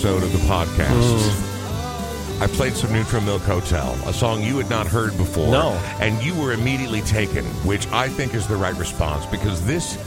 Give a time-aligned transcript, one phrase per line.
[0.00, 4.86] episode of the podcast, I played some Neutral Milk Hotel, a song you had not
[4.86, 5.50] heard before.
[5.50, 5.72] No.
[6.00, 9.98] And you were immediately taken, which I think is the right response because this,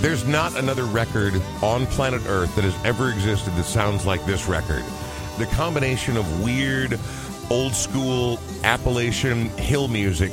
[0.00, 4.48] there's not another record on planet Earth that has ever existed that sounds like this
[4.48, 4.84] record.
[5.36, 6.98] The combination of weird,
[7.50, 10.32] old school Appalachian hill music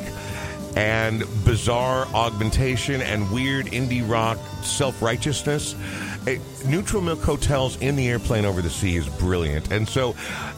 [0.78, 5.76] and bizarre augmentation and weird indie rock self righteousness.
[6.66, 9.72] Neutral Milk Hotels in the airplane over the sea is brilliant.
[9.72, 10.16] And so,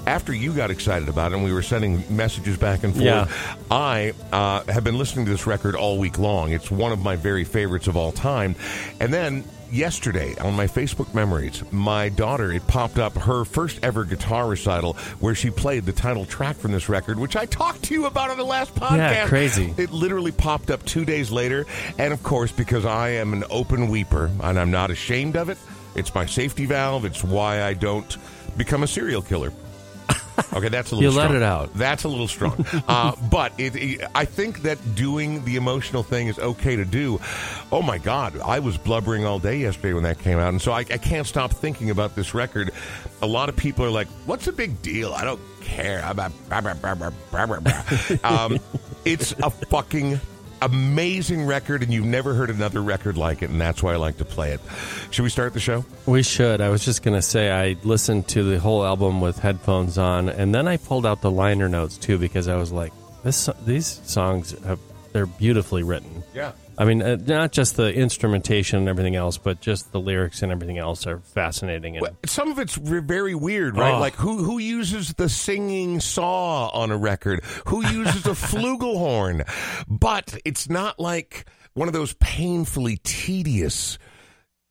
[0.07, 3.27] after you got excited about it and we were sending messages back and forth, Yeah.
[3.69, 6.51] I uh, have been listening to this record all week long.
[6.51, 8.55] It's one of my very favorites of all time.
[8.99, 14.03] And then yesterday on my Facebook memories, my daughter, it popped up her first ever
[14.03, 17.93] guitar recital where she played the title track from this record, which I talked to
[17.93, 18.97] you about on the last podcast.
[18.97, 19.73] Yeah, crazy.
[19.77, 21.65] It literally popped up two days later.
[21.97, 25.57] And of course, because I am an open weeper and I'm not ashamed of it,
[25.95, 27.05] it's my safety valve.
[27.05, 28.17] It's why I don't
[28.57, 29.51] become a serial killer.
[30.53, 31.73] Okay, that's a little You let it out.
[31.73, 32.65] That's a little strong.
[32.87, 37.19] uh, but it, it- I think that doing the emotional thing is okay to do.
[37.71, 40.71] Oh my God, I was blubbering all day yesterday when that came out, and so
[40.71, 42.71] I, I can't stop thinking about this record.
[43.21, 45.13] A lot of people are like, "What's the big deal?
[45.13, 48.59] I don't care." I'm a- blah, blah, blah, blah, blah, blah, blah." um,
[49.05, 50.19] it's a fucking
[50.61, 54.17] amazing record, and you've never heard another record like it, and that's why I like
[54.17, 54.59] to play it.
[55.09, 55.85] Should we start the show?
[56.05, 56.61] We should.
[56.61, 60.29] I was just going to say I listened to the whole album with headphones on,
[60.29, 64.01] and then I pulled out the liner notes too because I was like, this these
[64.05, 64.79] songs have
[65.13, 66.23] they're beautifully written.
[66.33, 66.53] Yeah.
[66.77, 70.51] I mean, uh, not just the instrumentation and everything else, but just the lyrics and
[70.51, 71.97] everything else are fascinating.
[71.97, 73.93] And Well, some of it's re- very weird, right?
[73.95, 73.99] Oh.
[73.99, 77.43] Like who who uses the singing saw on a record?
[77.67, 79.47] Who uses a flugelhorn?
[79.87, 83.97] But it's not like one of those painfully tedious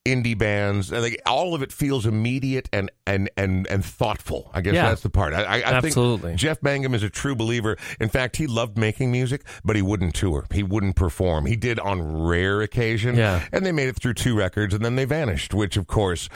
[0.06, 0.92] indie bands.
[0.92, 4.50] I think all of it feels immediate and and and and thoughtful.
[4.54, 4.88] I guess Yeah.
[4.88, 5.34] that's the part.
[5.34, 6.30] I, I, I Absolutely.
[6.30, 7.76] think Jeff Mangum is a true believer.
[8.00, 10.46] In fact, he loved making music, but he wouldn't tour.
[10.52, 11.46] He wouldn't perform.
[11.46, 13.14] He did on rare occasion.
[13.16, 13.44] Yeah.
[13.52, 16.28] And they made it through two records and then they vanished, which of course,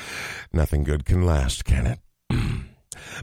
[0.52, 1.98] nothing good can last, can it?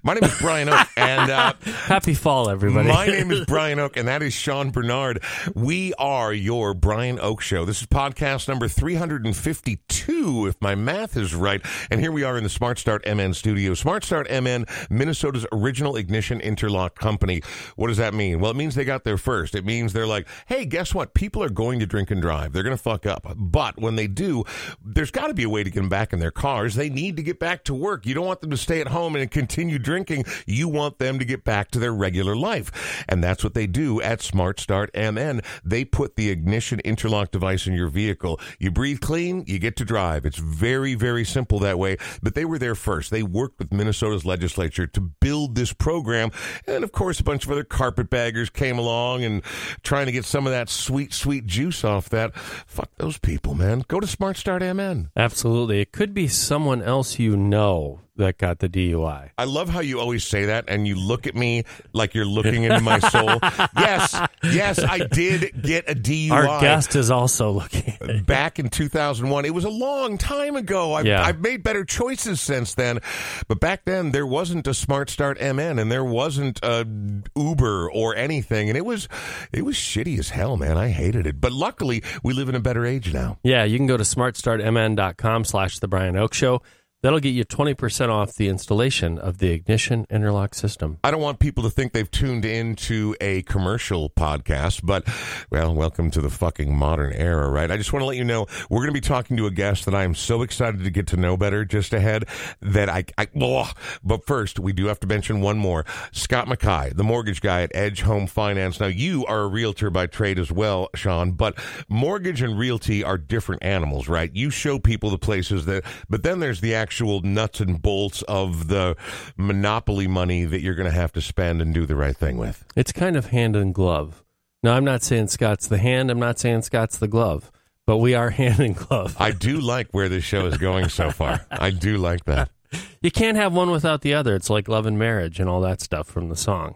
[0.04, 2.88] My name is Brian Oake, and uh, happy fall, everybody.
[2.88, 5.24] my name is Brian Oake, and that is Sean Bernard.
[5.56, 7.66] We are your Brian Oake Show.
[7.66, 11.62] This is podcast number 352, if my math is right.
[11.90, 13.74] And here we are in the Smart Start MN studio.
[13.74, 17.42] Smart Start MN, Minnesota's original ignition interlock company.
[17.76, 18.40] What does that mean?
[18.40, 19.56] Well, it means they got there first.
[19.56, 21.14] It means they're like, hey, guess what?
[21.14, 22.54] People are going to drink and drive.
[22.54, 23.28] They're going to fuck up.
[23.36, 24.44] But when they do,
[24.84, 26.76] there's got to be a way to get them back in their cars.
[26.76, 28.06] They need to get back to work.
[28.06, 30.26] You don't want them to stay at home and continue drinking.
[30.46, 33.06] You want them to get back to their regular life.
[33.08, 35.42] And that's what they do at Smart Start MN.
[35.64, 38.40] They put the ignition interlock device in your vehicle.
[38.60, 40.26] You breathe clean, you get to drive.
[40.26, 41.98] It's very, very simple that way.
[42.22, 43.12] But they were there first.
[43.12, 46.32] They worked with Minnesota's legislature to build this program.
[46.68, 49.44] And of course, a bunch of other carpetbaggers came along and
[49.84, 52.36] trying to get some of that sweet, sweet juice off that.
[52.36, 53.84] Fuck those people, man.
[53.88, 55.10] Go to Smart Start MN.
[55.16, 59.30] Absolutely, it could be someone else you know that got the DUI.
[59.38, 62.64] I love how you always say that and you look at me like you're looking
[62.64, 63.40] into my soul.
[63.78, 66.32] yes, yes, I did get a DUI.
[66.32, 68.24] Our guest is also looking.
[68.26, 69.46] Back in 2001.
[69.46, 70.94] It was a long time ago.
[70.94, 71.22] I've, Yeah.
[71.24, 73.00] I've made better choices since then.
[73.48, 76.88] But back then, there wasn't a Smart Start MN and there wasn't a
[77.36, 78.70] Uber or anything.
[78.70, 79.08] And it was,
[79.52, 80.78] it was shitty as hell, man.
[80.78, 81.42] I hated it.
[81.42, 83.38] But luckily, we live in a better age now.
[83.44, 86.62] Yeah, you can go to smartstartmn.com slash the Brian Oake Show.
[87.04, 91.00] That'll get you 20% off the installation of the ignition interlock system.
[91.04, 95.08] I don't want people to think they've tuned into a commercial podcast, but
[95.50, 97.72] well, welcome to the fucking modern era, right?
[97.72, 99.86] I just want to let you know we're going to be talking to a guest
[99.86, 102.26] that I am so excited to get to know better just ahead
[102.62, 103.76] that I, I ugh.
[104.04, 105.88] but first we do have to mention one more.
[106.12, 108.80] Scott Mackay, the mortgage guy at Edge Home Finance.
[108.80, 111.58] Now you are a realtor by trade as well, Sean, but
[111.90, 114.30] mortgage and realty are different animals, right?
[114.36, 118.68] You show people the places that, but then there's the actual nuts and bolts of
[118.68, 118.96] the
[119.38, 122.66] monopoly money that you're going to have to spend and do the right thing with.
[122.76, 124.24] It's kind of hand and glove.
[124.64, 126.12] Now, I'm not saying Scott's the hand.
[126.12, 127.52] I'm not saying Scott's the glove,
[127.88, 129.16] but we are hand and glove.
[129.20, 131.46] I do like where this show is going so far.
[131.50, 132.50] I do like that.
[133.02, 134.34] You can't have one without the other.
[134.36, 136.76] It's like love and marriage and all that stuff from the song.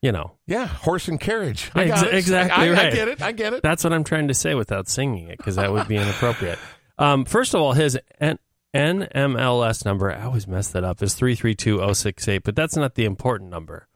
[0.00, 1.70] you know, Yeah, horse and carriage.
[1.74, 3.20] I Ex- exactly I, I get it.
[3.20, 3.62] I get it.
[3.62, 6.58] That's what I'm trying to say without singing it because that would be inappropriate.
[7.00, 8.38] Um, first of all, his N-
[8.74, 13.88] NMLS number, I always mess that up, is 332068, but that's not the important number.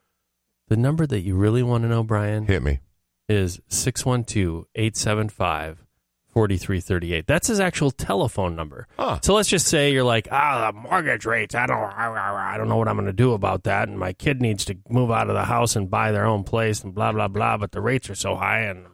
[0.69, 2.81] The number that you really want to know, Brian, Hit me.
[3.29, 5.82] is 612 875
[6.33, 7.27] 4338.
[7.27, 8.87] That's his actual telephone number.
[8.99, 9.19] Huh.
[9.23, 11.55] So let's just say you're like, ah, the mortgage rates.
[11.55, 14.41] I don't, I, don't know what I'm going to do about that, and my kid
[14.41, 17.29] needs to move out of the house and buy their own place, and blah blah
[17.29, 17.57] blah.
[17.57, 18.87] But the rates are so high, and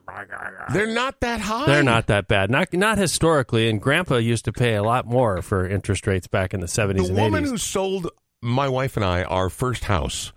[0.72, 1.66] They're not that high.
[1.66, 2.50] they're not that bad.
[2.50, 3.68] Not not historically.
[3.68, 6.96] And Grandpa used to pay a lot more for interest rates back in the 70s
[6.96, 8.10] The and woman who sold
[8.42, 10.32] my wife and I our first house,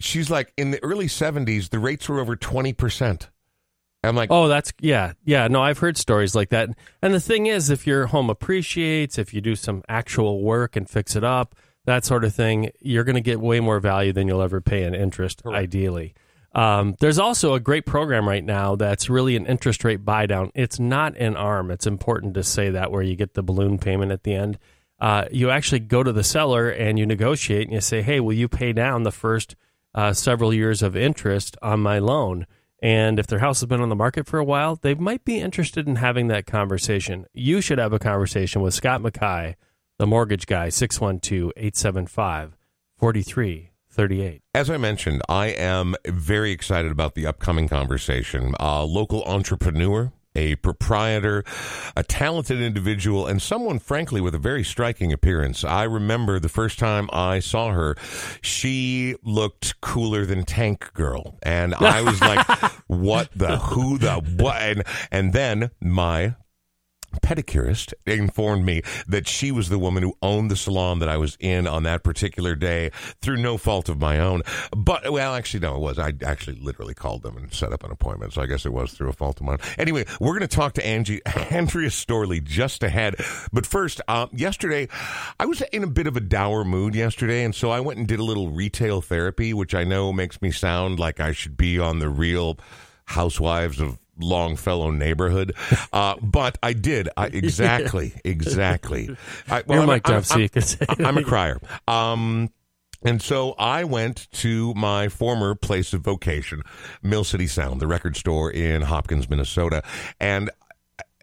[0.00, 3.28] she's like, in the early 70s, the rates were over 20%.
[4.08, 5.46] I'm like, Oh, that's yeah, yeah.
[5.48, 6.70] No, I've heard stories like that.
[7.02, 10.88] And the thing is, if your home appreciates, if you do some actual work and
[10.88, 14.28] fix it up, that sort of thing, you're going to get way more value than
[14.28, 15.42] you'll ever pay in interest.
[15.46, 16.14] Ideally,
[16.54, 20.50] um, there's also a great program right now that's really an interest rate buy down.
[20.54, 21.70] It's not an arm.
[21.70, 24.58] It's important to say that where you get the balloon payment at the end.
[25.00, 28.32] Uh, you actually go to the seller and you negotiate and you say, "Hey, will
[28.32, 29.54] you pay down the first
[29.94, 32.46] uh, several years of interest on my loan?"
[32.80, 35.40] And if their house has been on the market for a while, they might be
[35.40, 37.26] interested in having that conversation.
[37.32, 39.56] You should have a conversation with Scott McKay,
[39.98, 42.56] the mortgage guy, 612 875
[42.96, 44.42] 4338.
[44.54, 48.54] As I mentioned, I am very excited about the upcoming conversation.
[48.60, 51.44] A local entrepreneur, a proprietor,
[51.96, 55.64] a talented individual, and someone, frankly, with a very striking appearance.
[55.64, 57.96] I remember the first time I saw her,
[58.40, 61.38] she looked cooler than Tank Girl.
[61.42, 62.46] And I was like,
[62.86, 64.56] what the, who the, what?
[64.56, 66.36] And, and then my
[67.22, 71.36] pedicurist informed me that she was the woman who owned the salon that I was
[71.40, 72.90] in on that particular day
[73.20, 74.42] through no fault of my own.
[74.76, 75.98] But, well, actually, no, it was.
[75.98, 78.32] I actually literally called them and set up an appointment.
[78.32, 79.58] So I guess it was through a fault of mine.
[79.78, 83.16] Anyway, we're going to talk to Angie, Andrea Storlie just ahead.
[83.52, 84.88] But first, uh, yesterday,
[85.38, 87.44] I was in a bit of a dour mood yesterday.
[87.44, 90.50] And so I went and did a little retail therapy, which I know makes me
[90.50, 92.58] sound like I should be on the real
[93.06, 95.54] housewives of Longfellow neighborhood.
[95.92, 97.08] Uh, but I did.
[97.16, 98.14] I, exactly.
[98.24, 99.16] Exactly.
[99.48, 101.60] I, You're I'm, mic'd I'm- up, so you can say I'm, I'm a crier.
[101.86, 102.50] Um,
[103.04, 106.62] and so I went to my former place of vocation,
[107.02, 109.84] Mill City Sound, the record store in Hopkins, Minnesota.
[110.18, 110.50] And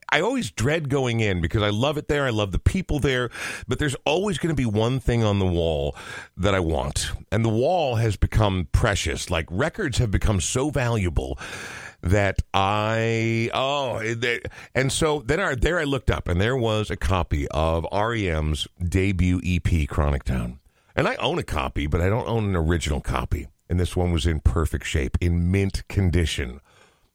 [0.10, 2.26] I always dread going in because I love it there.
[2.26, 3.30] I love the people there.
[3.68, 5.98] But there's always going to be one thing on the wall
[6.38, 7.12] that I want.
[7.32, 9.30] And the wall has become precious.
[9.30, 11.38] Like records have become so valuable
[12.02, 14.02] that I oh
[14.74, 18.68] and so then I, there I looked up and there was a copy of REM's
[18.84, 20.60] debut EP Chronic Town.
[20.96, 23.48] And I own a copy, but I don't own an original copy.
[23.70, 26.62] And this one was in perfect shape, in mint condition.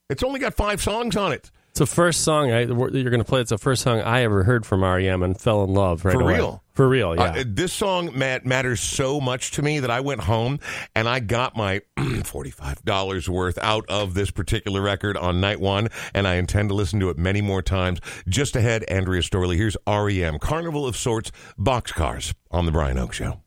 [0.09, 1.49] It's only got five songs on it.
[1.71, 3.39] It's the first song I, you're going to play.
[3.39, 6.19] It's the first song I ever heard from REM and fell in love right For
[6.21, 6.35] away.
[6.35, 6.61] real?
[6.73, 7.23] For real, yeah.
[7.23, 10.59] Uh, this song mat- matters so much to me that I went home
[10.95, 16.27] and I got my $45 worth out of this particular record on night one, and
[16.27, 17.99] I intend to listen to it many more times.
[18.27, 19.55] Just ahead, Andrea Storlie.
[19.55, 23.39] Here's REM, Carnival of Sorts, Boxcars on The Brian Oake Show.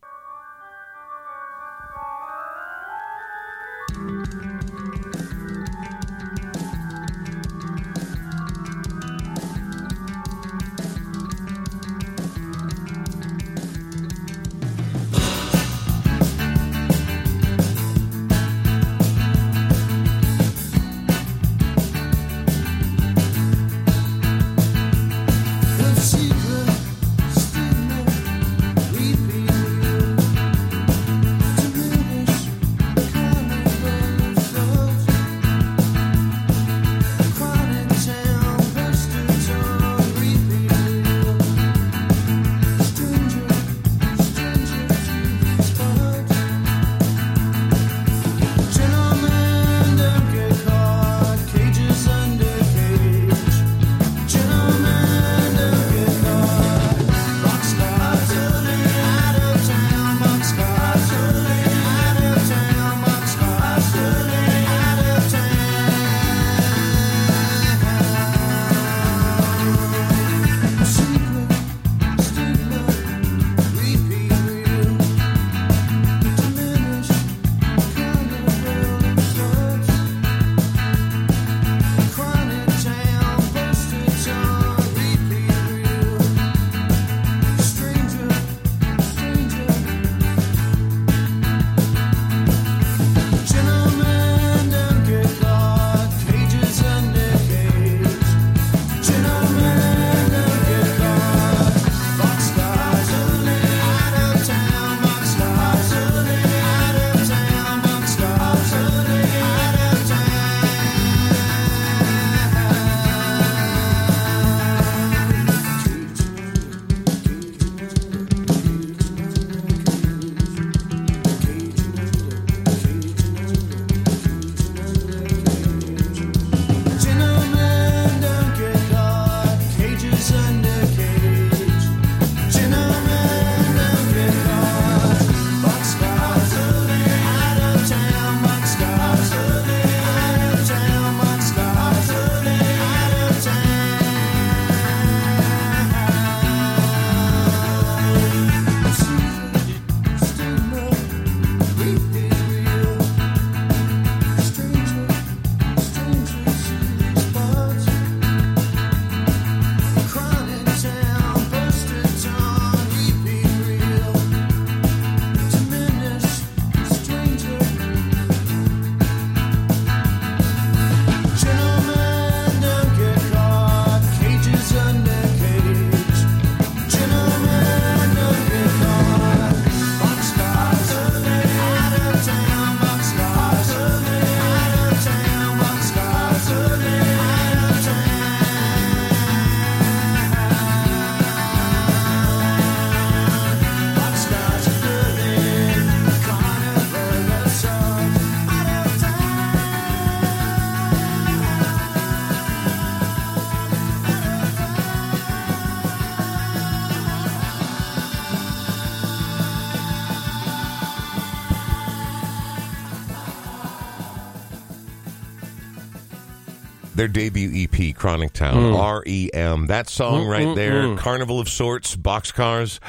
[217.14, 218.76] Debut EP, Chronic Town, hmm.
[218.76, 219.68] R E M.
[219.68, 222.80] That song hmm, right hmm, there, Carnival of Sorts, Boxcars.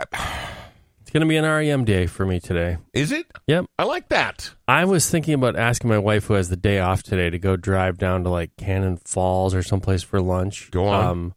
[0.00, 2.78] It's going to be an REM day for me today.
[2.92, 3.26] Is it?
[3.46, 3.66] Yep.
[3.78, 4.52] I like that.
[4.66, 7.54] I was thinking about asking my wife, who has the day off today, to go
[7.54, 10.72] drive down to like Cannon Falls or someplace for lunch.
[10.72, 11.06] Go on.
[11.06, 11.34] Um,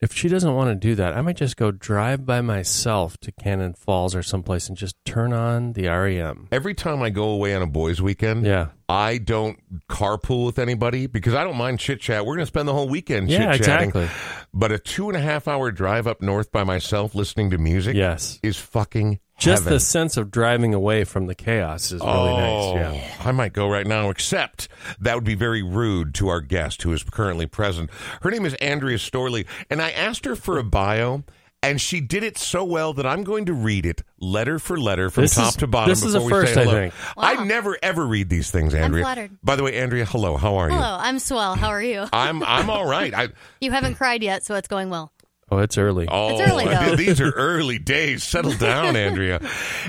[0.00, 3.32] if she doesn't want to do that, I might just go drive by myself to
[3.32, 6.48] Cannon Falls or someplace and just turn on the REM.
[6.52, 8.68] Every time I go away on a boys' weekend, Yeah.
[8.88, 12.24] I don't carpool with anybody because I don't mind chit chat.
[12.24, 13.88] We're going to spend the whole weekend Yeah, chit chatting.
[13.90, 14.08] exactly.
[14.54, 17.94] But a two and a half hour drive up north by myself listening to music
[17.96, 18.38] Yes.
[18.42, 19.72] is fucking Just heaven.
[19.72, 22.94] the sense of driving away from the chaos is really oh, nice.
[22.96, 23.14] Yeah.
[23.24, 24.68] I might go right now, except
[25.00, 27.90] that would be very rude to our guest who is currently present.
[28.22, 31.24] Her name is Andrea Storlie, and I asked her for a bio.
[31.60, 35.10] And she did it so well that I'm going to read it letter for letter
[35.10, 35.88] from This top is- to bottom.
[35.90, 36.72] this is a we first, I hello.
[36.72, 36.94] think.
[37.16, 39.02] I never ever read these things, Andrea.
[39.02, 39.32] flattered.
[39.42, 40.36] By the way, Andrea, hello.
[40.36, 40.76] How are you?
[40.76, 41.56] Hello, I'm swell.
[41.56, 42.06] How are you?
[42.12, 43.12] I'm I'm all right.
[43.12, 43.30] I
[43.60, 45.10] You haven't cried yet, so it's going well.
[45.50, 46.06] Oh, it's early.
[46.10, 46.94] oh, It's early, though.
[46.96, 48.22] these are early days.
[48.22, 49.40] Settle down, Andrea.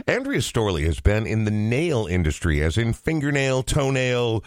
[0.07, 4.43] Andrea Storlie has been in the nail industry, as in fingernail, toenail,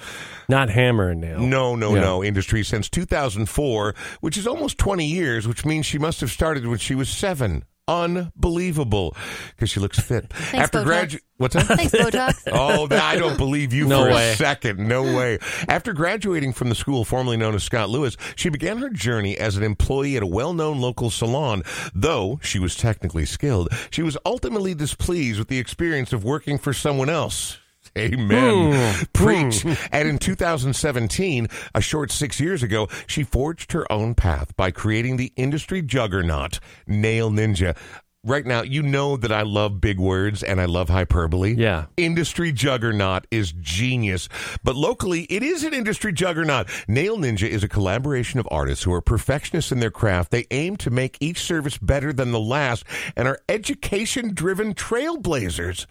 [0.48, 1.40] Not hammer and nail.
[1.40, 2.00] no, no, Yeah.
[2.00, 6.66] no industry since 2004, which is almost 20 years, which means she must have started
[6.66, 7.64] when she was seven.
[7.88, 9.16] Unbelievable,
[9.50, 10.30] because she looks fit.
[10.54, 10.84] After Botox.
[11.10, 11.66] gradu- what's that?
[11.66, 12.34] Thanks, Botox.
[12.52, 14.32] Oh, I don't believe you No for way.
[14.32, 14.86] a second.
[14.86, 15.38] No way.
[15.68, 19.56] After graduating from the school formerly known as Scot Lewis, she began her journey as
[19.56, 21.62] an employee at a well-known local salon.
[21.94, 26.72] Though she was technically skilled, she was ultimately displeased with the experience of working for
[26.72, 27.58] someone else.
[27.96, 28.72] Amen.
[28.72, 29.02] Hmm.
[29.12, 29.62] Preach.
[29.62, 29.72] Hmm.
[29.92, 35.16] And in 2017, a short six years ago, she forged her own path by creating
[35.16, 37.76] the industry juggernaut, Nail Ninja.
[38.24, 41.54] Right now, you know that I love big words and I love hyperbole.
[41.54, 41.86] Yeah.
[41.96, 44.28] Industry juggernaut is genius.
[44.62, 46.68] But locally, it is an industry juggernaut.
[46.86, 50.30] Nail Ninja is a collaboration of artists who are perfectionists in their craft.
[50.30, 52.84] They aim to make each service better than the last
[53.16, 55.86] and are education driven trailblazers.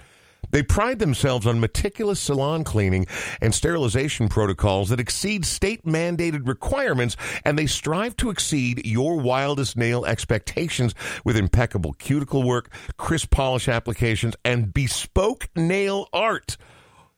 [0.49, 3.05] They pride themselves on meticulous salon cleaning
[3.41, 9.77] and sterilization protocols that exceed state mandated requirements, and they strive to exceed your wildest
[9.77, 10.93] nail expectations
[11.23, 16.57] with impeccable cuticle work, crisp polish applications, and bespoke nail art.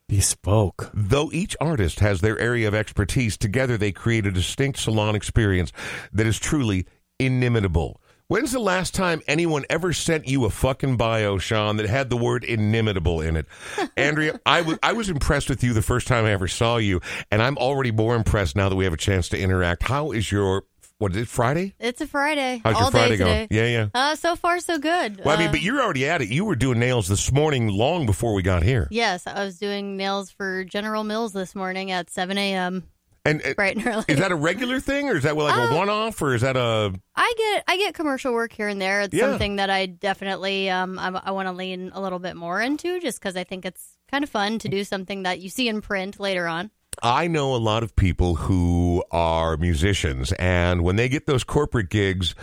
[0.08, 0.92] Bespoke.
[0.94, 5.72] Though each artist has their area of expertise, together they create a distinct salon experience
[6.12, 6.86] that is truly
[7.20, 8.00] inimitable.
[8.34, 12.18] When's the last time anyone ever sent you a fucking bio, Sean, that had the
[12.18, 13.46] word inimitable in it?
[13.96, 17.00] Andrea, I I was impressed with you the first time I ever saw you,
[17.30, 19.84] and I'm already more impressed now that we have a chance to interact.
[19.84, 20.63] How is your,
[20.98, 21.75] what is it, Friday?
[21.78, 22.60] It's a Friday.
[22.63, 23.48] How's all your Friday day going?
[23.52, 23.88] Yeah, yeah.
[23.94, 25.24] Uh, so far, so good.
[25.24, 26.30] Well, I mean, Uh, but you're already at it.
[26.30, 28.88] You were doing nails this morning long before we got here.
[28.90, 32.88] yes, I was doing nails for General Mills this morning at 7 a.m.
[33.25, 34.03] And uh, bright and early.
[34.10, 36.42] is that a regular thing, or is that like a Uh, one off, or is
[36.42, 39.01] that a I get I get commercial work here and there.
[39.01, 39.30] It's Yeah.
[39.30, 43.00] something that I definitely um I, I want to lean a little bit more into,
[43.00, 45.80] just because I think it's kind of fun to do something that you see in
[45.82, 46.70] print later on.
[47.01, 51.89] I know a lot of people who are musicians, and when they get those corporate
[51.89, 52.36] gigs,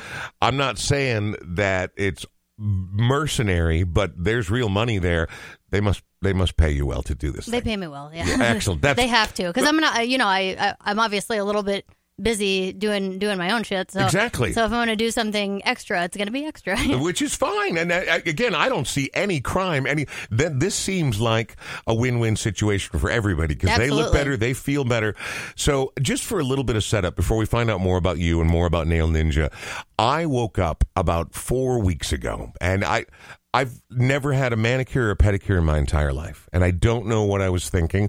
[0.42, 2.26] I'm not saying that it's
[2.60, 5.28] mercenary, but there's real money there.
[5.70, 7.46] They must they must pay you well to do this.
[7.46, 7.62] They thing.
[7.62, 8.36] pay me well, yeah.
[8.40, 8.82] excellent.
[8.82, 10.06] That's they have to because I'm not.
[10.06, 11.86] You know, I, I I'm obviously a little bit
[12.22, 13.90] busy doing doing my own shit.
[13.90, 14.52] So Exactly.
[14.52, 16.76] So if I want to do something extra, it's going to be extra.
[16.98, 17.76] which is fine.
[17.76, 19.86] And uh, again, I don't see any crime.
[19.86, 24.54] Any then this seems like a win-win situation for everybody because they look better, they
[24.54, 25.14] feel better.
[25.56, 28.40] So, just for a little bit of setup before we find out more about you
[28.40, 29.52] and more about Nail Ninja,
[29.98, 33.06] I woke up about four weeks ago, and I.
[33.52, 37.06] I've never had a manicure or a pedicure in my entire life, and I don't
[37.06, 38.08] know what I was thinking.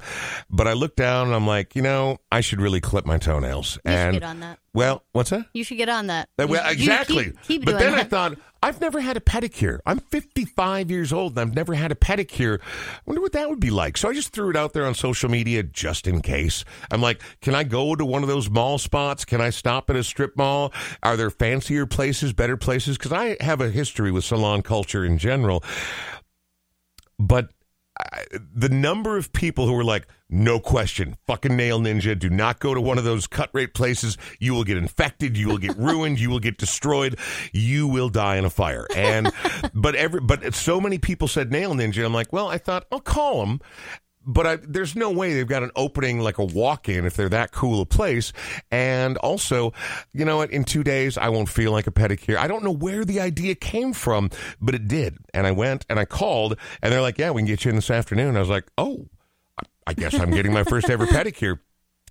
[0.49, 3.79] But I looked down and I'm like, you know, I should really clip my toenails.
[3.83, 4.59] You should and get on that.
[4.73, 5.45] Well, what's that?
[5.53, 6.29] You should get on that.
[6.39, 7.25] Uh, Well, exactly.
[7.25, 9.79] Keep, keep but then I thought, I've never had a pedicure.
[9.85, 12.59] I'm 55 years old and I've never had a pedicure.
[12.61, 13.97] I wonder what that would be like.
[13.97, 16.63] So I just threw it out there on social media just in case.
[16.91, 19.25] I'm like, can I go to one of those mall spots?
[19.25, 20.71] Can I stop at a strip mall?
[21.01, 22.97] Are there fancier places, better places?
[22.97, 25.63] Because I have a history with salon culture in general.
[27.17, 27.49] But
[28.55, 32.73] The number of people who were like, no question, fucking nail ninja, do not go
[32.73, 34.17] to one of those cut rate places.
[34.39, 35.37] You will get infected.
[35.37, 36.19] You will get ruined.
[36.19, 37.19] You will get destroyed.
[37.51, 38.87] You will die in a fire.
[38.95, 39.31] And,
[39.73, 42.05] but every, but so many people said nail ninja.
[42.05, 43.59] I'm like, well, I thought I'll call them.
[44.25, 47.51] But I, there's no way they've got an opening like a walk-in if they're that
[47.51, 48.33] cool a place.
[48.69, 49.73] And also,
[50.13, 50.51] you know what?
[50.51, 52.37] In two days, I won't feel like a pedicure.
[52.37, 54.29] I don't know where the idea came from,
[54.61, 55.17] but it did.
[55.33, 57.75] And I went and I called, and they're like, "Yeah, we can get you in
[57.75, 59.07] this afternoon." I was like, "Oh,
[59.87, 61.59] I guess I'm getting my first ever pedicure."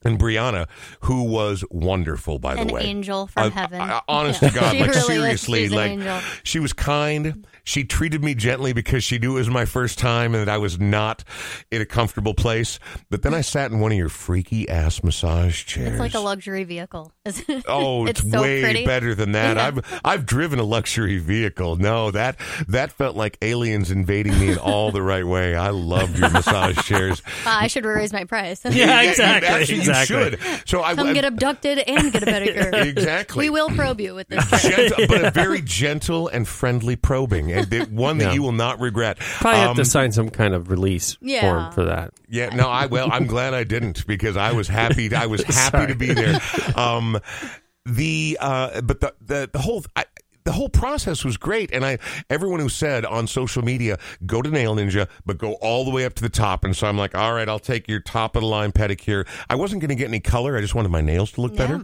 [0.04, 0.66] And Brianna,
[1.00, 2.80] who was wonderful, by An the way.
[2.82, 3.80] An angel from Uh, heaven.
[3.80, 4.48] uh, honest Yeah.
[4.50, 5.06] to God, She like really is.
[5.06, 6.20] seriously, She's an like angel.
[6.42, 7.46] she was kind.
[7.62, 10.56] She treated me gently because she knew it was my first time and that I
[10.58, 11.22] was not
[11.70, 12.78] in a comfortable place.
[13.10, 15.90] But then I sat in one of your freaky ass massage chairs.
[15.90, 17.12] It's like a luxury vehicle.
[17.26, 17.64] it?
[17.68, 18.86] Oh, it's, so way pretty.
[18.86, 19.56] better than that.
[19.56, 19.66] Yeah.
[19.66, 21.76] I've I've driven a luxury vehicle.
[21.76, 22.36] No, that
[22.66, 25.54] that felt like aliens invading me in all the right way.
[25.54, 27.22] I loved your massage chairs.
[27.46, 28.62] Uh, I should raise my price.
[28.64, 30.68] Yeah, you- exactly, actually, you should.
[30.68, 32.84] So I Come get abducted and get a pedicure.
[32.86, 33.44] exactly.
[33.44, 34.62] We will probe you with this.
[34.62, 38.32] Gentle, but a very gentle and friendly probing, and the- one that Yeah.
[38.32, 39.18] you will not regret.
[39.18, 41.40] Probably have to Um, sign some kind of release Yeah.
[41.42, 42.12] form for that.
[42.28, 45.12] Yeah, no, I well, I'm glad I didn't because I was happy.
[45.14, 46.40] I was happy to be there.
[46.76, 47.18] Um,
[47.86, 49.84] the uh, but the the the whole.
[49.96, 50.04] I,
[50.44, 51.98] the whole process was great, and I
[52.28, 56.04] everyone who said on social media, "Go to Nail Ninja, but go all the way
[56.04, 58.42] up to the top." And so I'm like, "All right, I'll take your top of
[58.42, 61.32] the line pedicure." I wasn't going to get any color; I just wanted my nails
[61.32, 61.82] to look better.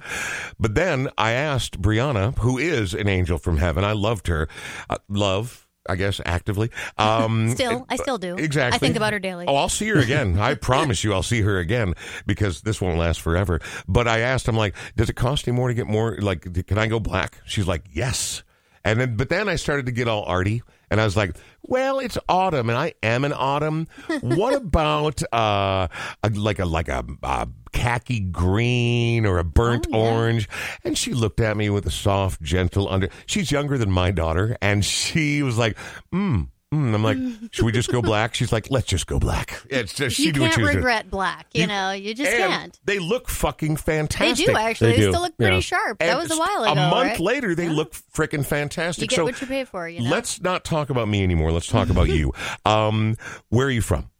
[0.58, 4.48] But then I asked Brianna, who is an angel from heaven, I loved her,
[4.88, 5.62] uh, love.
[5.88, 6.70] I guess actively.
[6.98, 8.34] Um, Still, I still do.
[8.36, 8.74] Exactly.
[8.74, 9.44] I think about her daily.
[9.46, 10.36] Oh, I'll see her again.
[10.38, 11.94] I promise you, I'll see her again
[12.26, 13.60] because this won't last forever.
[13.86, 16.16] But I asked, I'm like, does it cost any more to get more?
[16.18, 17.40] Like, can I go black?
[17.44, 18.42] She's like, yes.
[18.86, 21.98] And then, but then I started to get all arty, and I was like, well,
[21.98, 23.88] it's autumn, and I am an autumn.
[24.20, 25.88] what about uh,
[26.22, 30.10] a, like a like a, a khaki green or a burnt Oh, yeah.
[30.12, 30.48] orange?
[30.84, 33.08] And she looked at me with a soft, gentle under.
[33.26, 35.76] She's younger than my daughter, and she was like,
[36.14, 36.46] mm.
[36.74, 36.94] Mm.
[36.94, 37.16] I'm like,
[37.52, 38.34] should we just go black?
[38.34, 39.62] She's like, let's just go black.
[39.70, 40.76] It's just she you what can't she was doing.
[40.78, 41.46] regret black.
[41.54, 42.80] You, You- know, you just And can't.
[42.84, 44.46] They look fucking fantastic.
[44.46, 44.90] They do actually.
[44.90, 45.10] They They, do.
[45.12, 45.60] still look pretty Yeah.
[45.60, 45.98] sharp.
[46.00, 46.72] And that was a while ago.
[46.72, 47.20] A month right?
[47.20, 47.72] later, they Yeah.
[47.72, 49.02] look freaking fantastic.
[49.02, 49.88] You get so what you pay for.
[49.88, 50.10] You know.
[50.10, 51.52] let's not talk about me anymore.
[51.52, 52.32] Let's talk about you.
[52.66, 53.16] Um,
[53.48, 54.10] where are you from?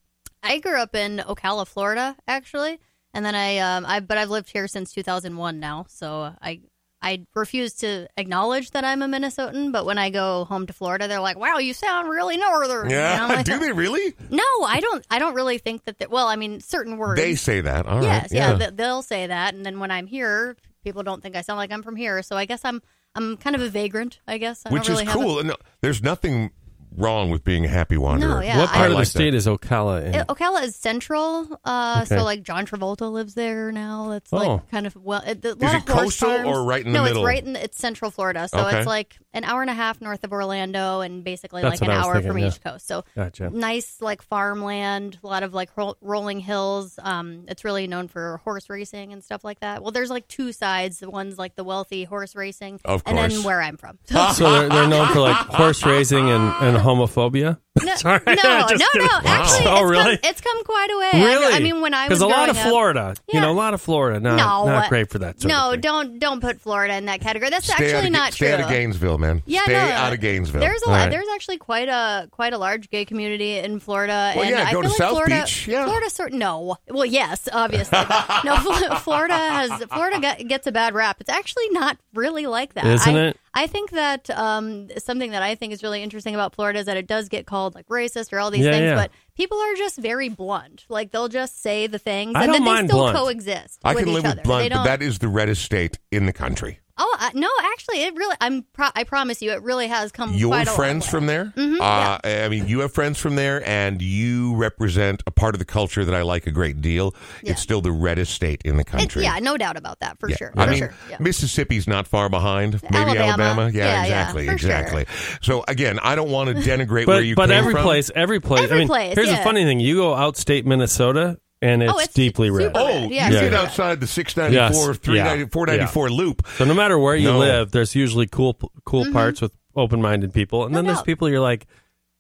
[0.43, 2.79] I grew up in Ocala, Florida, actually,
[3.13, 5.87] and then I, um, I, but I've lived here since 2001 now.
[5.89, 6.61] So I,
[7.07, 9.71] I refuse to acknowledge that I'm a Minnesotan.
[9.73, 13.29] But when I go home to Florida, they're like, "Wow, you sound really northern." I'm
[13.29, 14.15] like, do they really?
[14.31, 15.07] No, I don't.
[15.11, 15.99] I don't really think that.
[15.99, 17.21] they- Well, I mean, certain words.
[17.21, 17.87] They say that.
[17.87, 18.05] All right.
[18.23, 18.59] yes, yeah, yeah.
[18.59, 21.71] th- they'll say that, and then when I'm here, people don't think I sound like
[21.73, 22.23] I'm from here.
[22.23, 22.83] So I guess I'm,
[23.15, 24.21] I'm kind of a vagrant.
[24.27, 25.45] I guess, I Which don't is really have a- cool.
[25.45, 26.51] No, there's nothing
[26.97, 28.37] wrong with being a happy wanderer.
[28.37, 29.11] No, yeah, what I- part of the like that.
[29.11, 30.15] state is Ocala in?
[30.15, 32.17] It- Ocala is central, uh, Okay.
[32.17, 34.09] so like John Travolta lives there now.
[34.11, 34.37] That's Oh.
[34.37, 35.23] like kind of well.
[35.27, 36.47] It, a lot Is of it horse coastal farms.
[36.49, 37.23] or right in the no, middle?
[37.23, 38.79] it's right in it's central Florida, so Okay.
[38.79, 41.95] it's like an hour and a half north of Orlando, and basically That's like an
[41.95, 42.47] hour thinking, from yeah.
[42.49, 42.87] each coast.
[42.89, 43.51] So Gotcha.
[43.51, 46.99] nice like farmland, a lot of like ro- rolling hills.
[47.03, 49.83] Um, it's really known for horse racing and stuff like that.
[49.83, 50.99] Well, there's like two sides.
[51.01, 53.99] The one's like the wealthy horse racing, Of and then where I'm from.
[54.37, 57.59] So they're, they're known for like horse racing and, and homophobia.
[57.85, 59.07] No, Sorry, no, just no, kidding.
[59.07, 59.21] no.
[59.29, 60.17] Actually, Oh, it's really?
[60.17, 61.11] Come, it's come quite a way.
[61.13, 61.55] I- Really?
[61.57, 63.53] I, mean, when I was because a lot of growing up- Florida, you know, a
[63.53, 65.43] lot of Florida, not No, not great for that.
[65.43, 65.81] Sort no, of thing.
[65.83, 67.51] don't don't put Florida in that category.
[67.51, 68.55] That's Stay actually out of, not stay true.
[68.55, 69.26] out of Gainesville, man.
[69.47, 70.61] Yeah, stay no, out of Gainesville.
[70.61, 70.97] There's a lot.
[70.97, 71.11] right.
[71.11, 74.33] There's actually quite a quite a large gay community in Florida.
[74.35, 75.85] Well, and yeah, I go to feel like South Florida, Beach, yeah.
[75.85, 76.77] Florida sort no.
[76.89, 77.99] Well, yes, obviously.
[78.45, 78.57] no,
[78.99, 81.21] Florida has Florida gets a bad rap.
[81.21, 83.37] It's actually not really like that, Isn't I, it?
[83.55, 86.99] I think that um, something that I think is really interesting about Florida is that
[86.99, 88.95] it does get called like racist or all these Yeah, things, yeah.
[88.97, 90.85] but people are just very blunt.
[90.91, 93.17] Like they'll just say the things, I and don't then mind they still blunt.
[93.17, 93.81] coexist.
[93.83, 94.35] I with can each live other.
[94.37, 96.81] with blunt, but that is the reddest state in the country.
[96.99, 98.35] Oh uh, no, actually, it really.
[98.41, 98.63] I'm.
[98.73, 100.33] Pro- I promise you, it really has come.
[100.33, 101.11] Your quite a long friends way.
[101.11, 101.53] from there?
[101.57, 105.59] Mhm, uh, I mean, you have friends from there, and you represent a part of
[105.59, 107.15] the culture that I like a great deal.
[107.43, 107.53] Yeah.
[107.53, 109.25] It's still the reddest state in the It- country.
[109.25, 110.37] yeah, no doubt about that for Yeah.
[110.37, 110.53] sure.
[110.57, 110.95] I mean, sure.
[111.11, 111.17] Yeah.
[111.21, 112.81] Mississippi's not far behind.
[112.85, 113.23] Maybe Alabama.
[113.43, 113.71] Alabama.
[113.75, 114.53] Yeah, Yeah, yeah, exactly, sure.
[114.55, 115.07] exactly.
[115.43, 117.83] So again, I don't want to denigrate but where you but came every from.
[117.83, 118.63] place, every place.
[118.65, 121.99] Every I mean, place, here's the funny thing: you go outstate Minnesota, and it's, Oh,
[121.99, 122.67] it's deeply super red.
[122.67, 122.77] red.
[122.77, 124.99] Oh, Yeah, you yeah, get outside the 694, Yes.
[124.99, 125.49] 390, Yeah.
[125.49, 126.47] 494 loop.
[126.57, 127.39] So no matter where you No.
[127.39, 130.75] live, there's usually cool cool parts with open minded people, and Mm-hmm.
[130.75, 131.67] No then there's people you're like,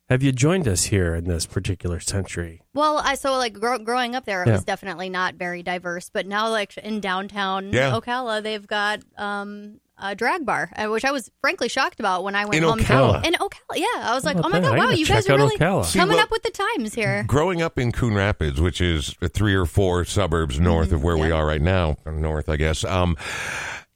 [0.08, 2.62] have you joined us here in this particular century?
[2.74, 4.52] Well, I so like grow, growing up there, it Yeah.
[4.54, 6.10] was definitely not very diverse.
[6.12, 7.90] But now, like in downtown Yeah.
[7.90, 12.34] Ocala, they've got um, a drag bar, uh, which I was frankly shocked about when
[12.34, 12.78] I went In home.
[12.80, 13.24] Ocala?
[13.24, 14.68] In Ocala, yeah, I was like, about oh my that?
[14.76, 15.84] god, wow, you guys are really Ocala.
[15.84, 17.24] See, coming what- up with the times here.
[17.26, 21.28] Growing up in Coon Rapids, which is three or four suburbs north of where we
[21.28, 21.36] Mm-hmm.
[21.36, 22.84] are right now, north, I guess.
[22.84, 23.16] Um,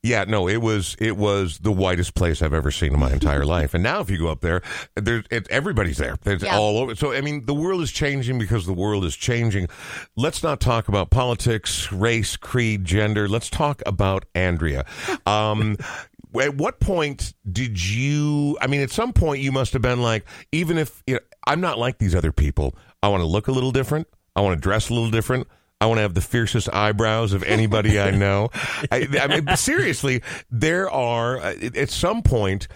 [0.03, 3.45] yeah, no, it was it was the whitest place I've ever seen in my entire
[3.57, 3.75] life.
[3.75, 4.63] And now, if you go up there,
[4.97, 6.17] there's it, everybody's there.
[6.25, 6.57] It's Yeah.
[6.57, 6.95] all over.
[6.95, 9.69] So, I mean, the world is changing because the world is changing.
[10.17, 13.29] Let's not talk about politics, race, creed, gender.
[13.29, 14.87] Let's talk about Andrea.
[15.27, 15.77] Um,
[16.41, 18.57] at what point did you?
[18.61, 21.61] I mean, at some point, you must have been like, even if you know, I'm
[21.61, 24.07] not like these other people, I want to look a little different.
[24.37, 25.47] I want to dress a little different.
[25.81, 28.51] I want to have the fiercest eyebrows of anybody I know.
[28.91, 32.69] I, I mean, seriously, there are uh, at some point.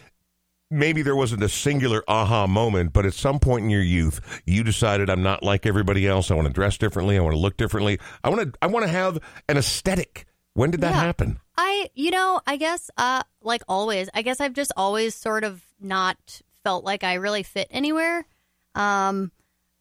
[0.71, 4.65] Maybe there wasn't a singular aha moment, but at some point in your youth, you
[4.65, 6.31] decided I'm not like everybody else.
[6.31, 7.17] I want to dress differently.
[7.17, 8.01] I want to look differently.
[8.25, 8.59] I want to.
[8.61, 10.27] I want to have an aesthetic.
[10.55, 11.01] When did that Yeah.
[11.01, 11.39] happen?
[11.57, 15.63] I, you know, I guess, uh, like always, I guess I've just always sort of
[15.81, 16.17] not
[16.65, 18.27] felt like I really fit anywhere.
[18.75, 19.31] Um,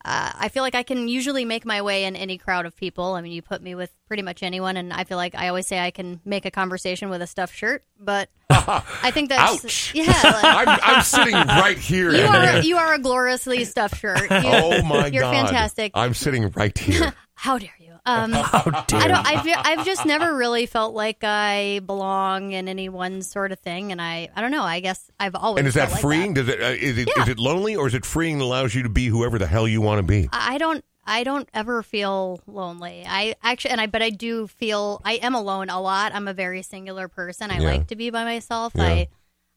[0.05, 3.13] uh, I feel like I can usually make my way in any crowd of people.
[3.13, 5.65] I mean, you put me with pretty much anyone, and I feel like I always
[5.65, 7.85] say I can make a conversation with a stuffed shirt.
[7.99, 9.91] But I think that's Ouch.
[9.95, 10.07] yeah.
[10.07, 12.11] like- I'm, I'm sitting right here.
[12.13, 14.21] you are you are a gloriously stuffed shirt.
[14.29, 15.13] You, oh my god.
[15.13, 15.91] you're fantastic.
[15.95, 17.13] I'm sitting right here.
[17.35, 17.82] How dare you?
[18.05, 19.25] Um, dare I don't.
[19.27, 19.45] I've,
[19.79, 24.01] I've just never really felt like I belong in any one sort of thing, and
[24.01, 24.63] I I don't know.
[24.63, 25.59] I guess I've always.
[25.59, 26.33] And is that felt like freeing?
[26.33, 27.29] Does it uh, is it is Yeah.
[27.31, 29.79] it lonely or is it freeing and allows you to be whoever the hell you
[29.81, 30.27] want to be?
[30.31, 30.83] I I don't.
[31.05, 33.03] I don't ever feel lonely.
[33.05, 36.13] I actually, and I, but I do feel I am alone a lot.
[36.15, 37.51] I'm a very singular person.
[37.51, 37.67] I Yeah.
[37.67, 38.71] like to be by myself.
[38.73, 38.83] Yeah.
[38.85, 39.07] I,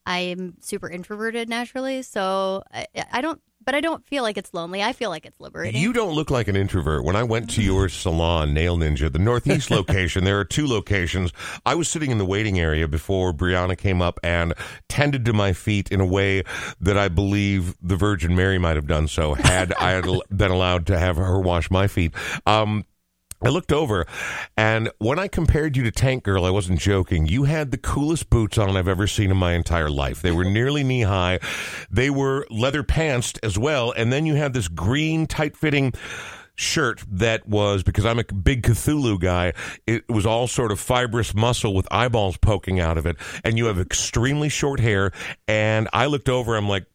[0.05, 3.41] I am super introverted naturally, so I, I don't.
[3.67, 4.81] But I don't feel like it's lonely.
[4.81, 5.83] I feel like it's liberating.
[5.83, 7.05] You don't look like an introvert.
[7.05, 11.33] When I went to your salon, Nail Ninja, the Northeast location, there are two locations.
[11.67, 14.55] I was sitting in the waiting area before Brianna came up and
[14.89, 16.45] tended to my feet in a way
[16.81, 20.01] that I believe the Virgin Mary might have done so had I
[20.35, 22.15] been allowed to have her wash my feet.
[22.47, 22.85] Um,
[23.47, 24.09] I looked over,
[24.57, 27.29] and when I compared you to Tank Girl, I wasn't joking.
[27.29, 30.21] You had the coolest boots on I've ever seen in my entire life.
[30.21, 31.39] They were nearly knee high.
[31.89, 35.93] They were leather pantsed as well, and then you had this green, tight fitting
[36.57, 39.53] shirt that was because I'm a big Cthulhu guy.
[39.87, 43.67] It was all sort of fibrous muscle with eyeballs poking out of it, and you
[43.67, 45.13] have extremely short hair.
[45.47, 46.87] And I looked over, I'm like,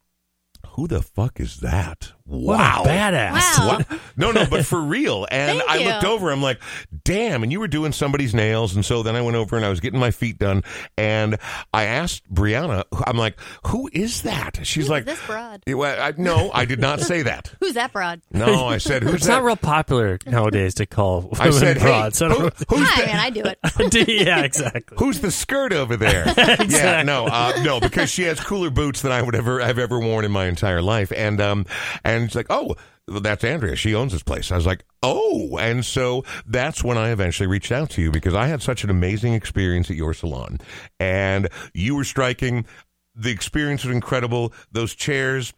[0.72, 2.12] who the fuck is that?
[2.24, 2.82] What wow.
[2.84, 3.32] a badass.
[3.58, 3.78] Wow.
[3.88, 4.00] What?
[4.16, 5.26] No, no, but for real.
[5.32, 5.88] And Thank I you.
[5.88, 6.60] looked over, I'm like,
[7.04, 7.42] damn.
[7.42, 8.74] And you were doing somebody's nails.
[8.74, 10.62] And so then I went over and I was getting my feet done.
[10.98, 11.38] And
[11.72, 14.58] I asked Brianna, I'm like, who is that?
[14.62, 15.62] She's Who's like, this broad?
[15.66, 17.52] "Eh, well, I, no, I did not say that.
[17.60, 18.20] Who's that broad?
[18.30, 19.32] No, I said, who's It's that?
[19.36, 22.20] not real popular nowadays to call women I said, hey, broads.
[22.22, 23.18] I don't who- who's, Hi, the, man.
[23.18, 24.08] I do it.
[24.26, 24.96] yeah, exactly.
[24.98, 26.26] who's the skirt over there?
[26.68, 29.98] Yeah, no, uh, no, because she has cooler boots than I would ever have ever
[29.98, 31.12] worn in my entire life.
[31.16, 31.66] And um,
[32.04, 32.74] and she's like, oh,
[33.06, 33.76] that's Andrea.
[33.76, 34.50] She owns this place.
[34.52, 38.34] I was like, oh, and so that's when I eventually reached out to you because
[38.34, 40.58] I had such an amazing experience at your salon,
[41.00, 42.66] and you were striking.
[43.14, 44.52] The experience was incredible.
[44.70, 45.52] Those chairs.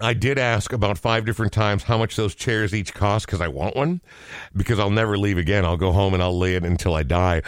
[0.00, 3.48] I did ask about five different times how much those chairs each cost because I
[3.48, 4.00] want one
[4.56, 5.66] because I'll never leave again.
[5.66, 7.42] I'll go home and I'll lay it until I die.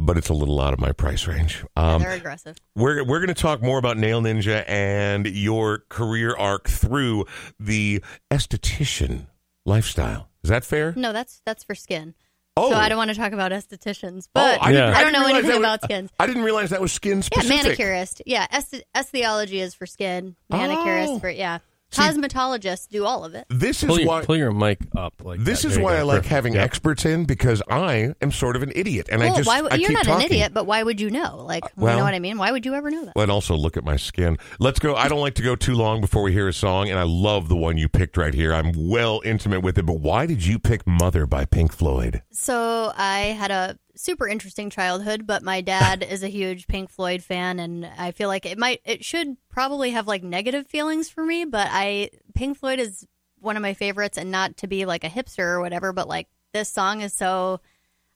[0.00, 1.64] But it's a little out of my price range.
[1.74, 2.56] Um, They're aggressive.
[2.76, 7.24] we're we're going to talk more about Nail Ninja and your career arc through
[7.58, 9.26] the esthetician
[9.66, 10.28] lifestyle.
[10.44, 10.92] Is that fair?
[10.96, 12.14] No, that's that's for skin.
[12.56, 14.88] Oh, So I don't want to talk about estheticians, Oh, but I, Yeah.
[14.88, 16.10] I don't didn't know anything that about was, skins.
[16.18, 17.50] I didn't realize that was skin specific.
[17.56, 18.22] Yeah, manicurist.
[18.26, 20.34] Yeah, est- estheology is for skin.
[20.50, 21.18] Manicurist Oh.
[21.20, 21.58] for yeah.
[21.90, 23.46] See- Cosmetologists do all of it.
[23.48, 25.68] This is Pull your, why pull your mic up like this that.
[25.68, 25.98] is There why go.
[26.00, 26.32] I like Perfect.
[26.32, 26.64] having Yep.
[26.64, 29.76] experts in because I am sort of an idiot and I well, just why, I
[29.76, 30.26] you're keep not talking.
[30.26, 31.42] an idiot, but why would you know?
[31.46, 32.36] Like, you well- know what I mean?
[32.36, 33.16] Why would you ever know that?
[33.16, 34.36] Well, And also look at my skin.
[34.58, 34.94] Let's go.
[34.96, 37.48] I don't like to go too long before we hear a song, and I love
[37.48, 38.52] the one you picked right here.
[38.52, 42.22] I'm well intimate with it, but why did you pick Mother by Pink Floyd?
[42.32, 47.22] So I had a super interesting childhood, but my dad is a huge Pink Floyd
[47.22, 51.24] fan, and I feel like it might, it should probably have like negative feelings for
[51.24, 51.44] me.
[51.44, 53.06] But I, Pink Floyd is
[53.40, 56.28] one of my favorites, and not to be like a hipster or whatever, but like
[56.52, 57.60] this song is so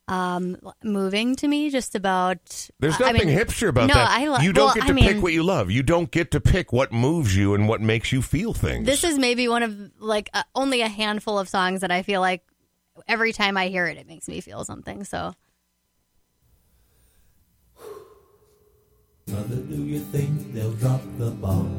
[0.09, 4.11] um moving to me just about There's I nothing mean, hipster about no, that.
[4.11, 5.71] I lo- you don't well, get I to pick what you love.
[5.71, 8.85] You don't get to pick what moves you and what makes you feel things.
[8.85, 12.21] This is maybe one of like uh, only a handful of songs that I feel
[12.21, 12.43] like
[13.07, 15.05] every time I hear it, it makes me feel something.
[15.05, 15.35] So
[19.33, 21.73] Mother, do you think they'll drop the bomb?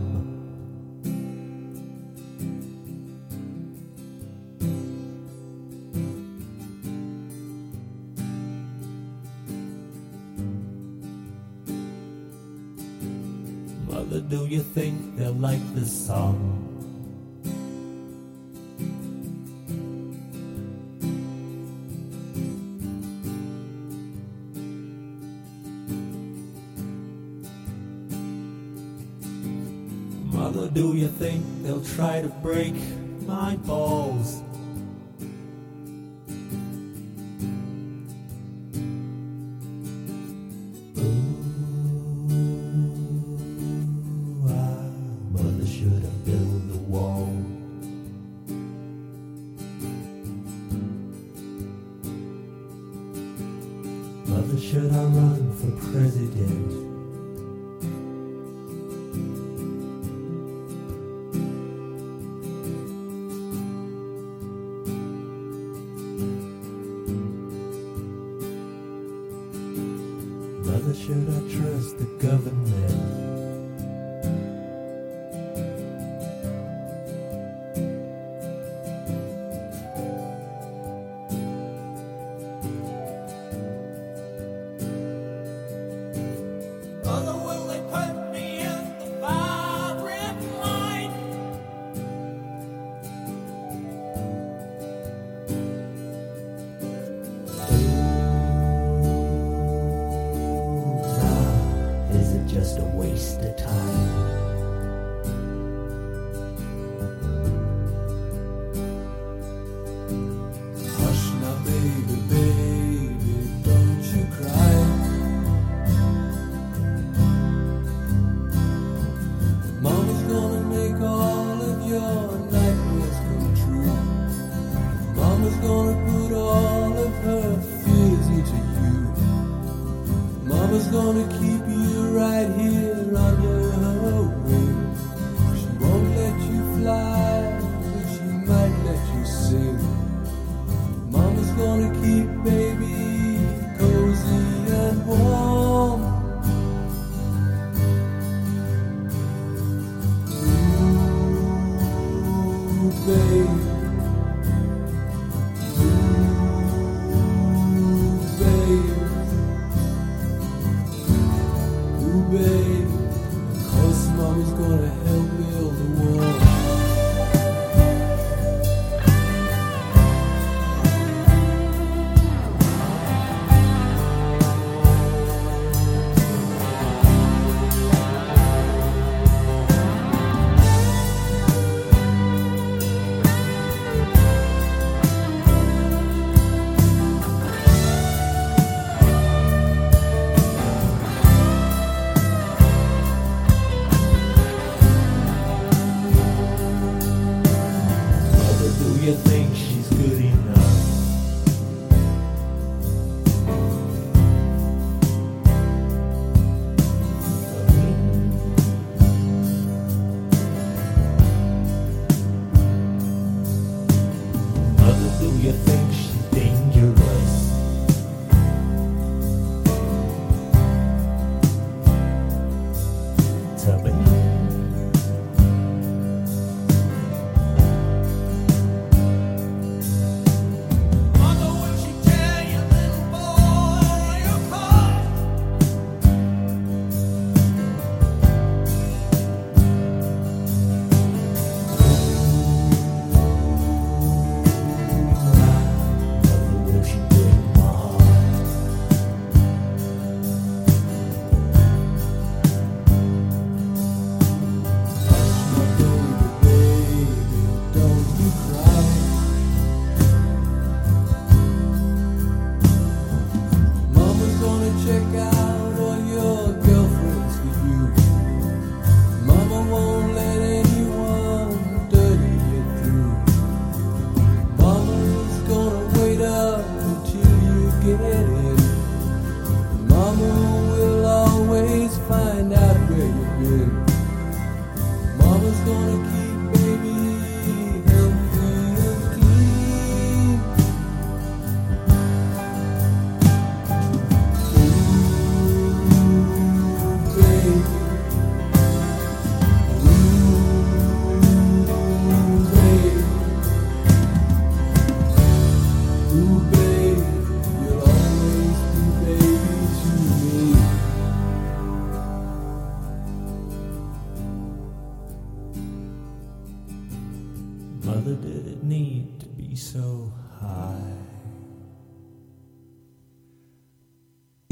[13.87, 16.72] Mother, do you think they'll like this song?
[31.17, 32.73] Think they'll try to break
[33.25, 34.41] my balls?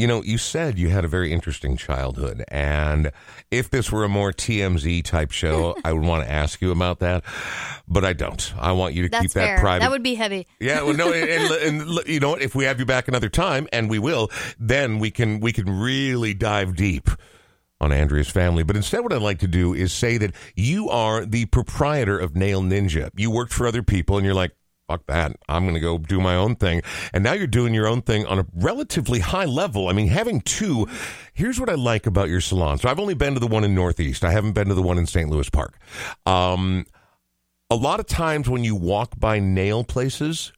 [0.01, 3.11] You know, you said you had a very interesting childhood, and
[3.51, 7.01] if this were a more TMZ type show, I would want to ask you about
[7.01, 7.23] that,
[7.87, 8.51] but I don't.
[8.57, 9.59] I want you to That's keep that fair.
[9.59, 9.81] private.
[9.81, 10.47] That would be heavy.
[10.59, 11.51] Yeah, well, no, and, and,
[11.83, 12.41] and you know what?
[12.41, 15.69] If we have you back another time, and we will, then we can we can
[15.69, 17.07] really dive deep
[17.79, 18.63] on Andrea's family.
[18.63, 22.35] But instead, what I'd like to do is say that you are the proprietor of
[22.35, 23.11] Nail Ninja.
[23.15, 24.55] You worked for other people, and you're like,
[24.91, 25.35] fuck that.
[25.47, 26.81] I'm going to go do my own thing.
[27.13, 29.87] And now you're doing your own thing on a relatively high level.
[29.87, 30.87] I mean, having two,
[31.33, 32.77] here's what I like about your salon.
[32.77, 34.23] So I've only been to the one in Northeast.
[34.23, 35.29] I haven't been to the one in St.
[35.29, 35.77] Louis Park.
[36.25, 36.85] Um,
[37.69, 40.51] a lot of times when you walk by nail places,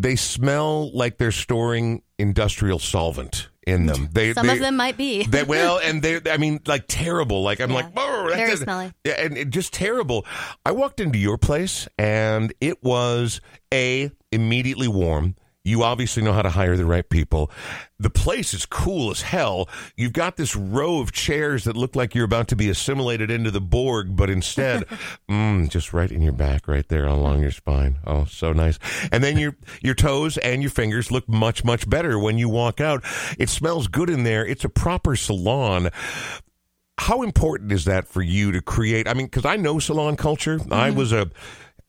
[0.00, 4.08] they smell like they're storing industrial solvent in them.
[4.12, 5.24] They, Some they, of them might be.
[5.24, 7.42] they well, and they I mean, like terrible.
[7.42, 7.76] Like I'm Yeah.
[7.76, 8.92] like, oh, that Very smelly.
[9.04, 10.24] Yeah, and it, just terrible.
[10.64, 13.40] I walked into your place, and it was
[13.72, 15.36] a immediately warm.
[15.62, 17.50] You obviously know how to hire the right people.
[17.98, 19.68] The place is cool as hell.
[19.94, 23.50] You've got this row of chairs that look like you're about to be assimilated into
[23.50, 24.84] the Borg, but instead,
[25.30, 27.98] mm, just right in your back, right there along your spine.
[28.06, 28.78] Oh, so nice.
[29.12, 32.80] And then your your toes and your fingers look much much better when you walk
[32.80, 33.04] out.
[33.38, 34.46] It smells good in there.
[34.46, 35.90] It's a proper salon
[36.98, 39.08] how important is that for you to create?
[39.08, 40.58] I mean, because I know salon culture.
[40.58, 40.70] Mm-hmm.
[40.72, 41.30] I was a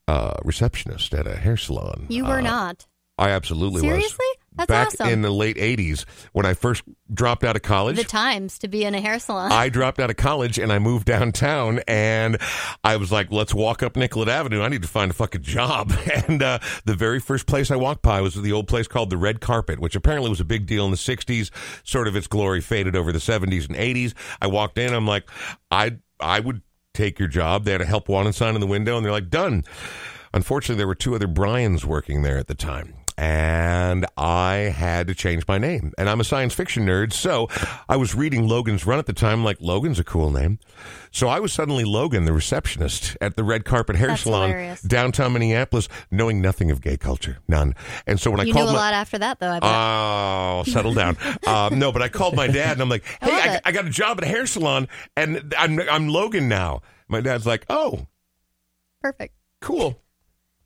[0.08, 2.06] uh, receptionist at a hair salon.
[2.08, 2.86] You were Uh, not.
[3.18, 4.16] I absolutely Seriously?
[4.18, 4.36] was.
[4.54, 5.08] That's Back awesome.
[5.08, 8.84] in the late '80s, when I first dropped out of college, The times to be
[8.84, 9.50] in a hair salon.
[9.50, 12.36] I dropped out of college and I moved downtown and
[12.84, 14.60] I was like, let's walk up Nicollet Avenue.
[14.60, 15.92] I need to find a fucking job.
[16.28, 19.16] And uh, the very first place I walked by was the old place called the
[19.16, 21.50] Red Carpet, which apparently was a big deal in the 60s.
[21.84, 24.12] Sort of its glory faded over the 70s and 80s.
[24.42, 24.92] I walked in.
[24.92, 25.28] I'm like,
[25.70, 26.60] I, I would
[26.92, 27.64] take your job.
[27.64, 29.64] They had a help wanted sign in the window and they're like, done.
[30.34, 32.94] Unfortunately, there were two other Brians working there at the time.
[33.22, 35.92] And I had to change my name.
[35.96, 37.12] And I'm a science fiction nerd.
[37.12, 37.48] So
[37.88, 40.58] I was reading Logan's Run at the time, like, Logan's a cool name.
[41.12, 44.82] So I was suddenly Logan, the receptionist at the Red Carpet Hair That's Salon, hilarious.
[44.82, 47.38] downtown Minneapolis, knowing nothing of gay culture.
[47.46, 47.74] None.
[48.08, 48.78] And so when I you knew called a my.
[48.78, 49.50] lot after that, though.
[49.50, 49.70] I bet.
[49.72, 51.16] Oh, settle down.
[51.46, 53.60] um, no, but I called my dad and I'm like, "Hey, love I.
[53.66, 57.46] I got a job at a hair salon, and I'm I'm Logan now." My dad's
[57.46, 58.06] like, "Oh,
[59.00, 59.34] Perfect.
[59.60, 60.00] cool.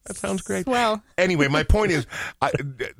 [0.06, 2.06] That sounds great." Well, Anyway, my point is,
[2.40, 2.52] I,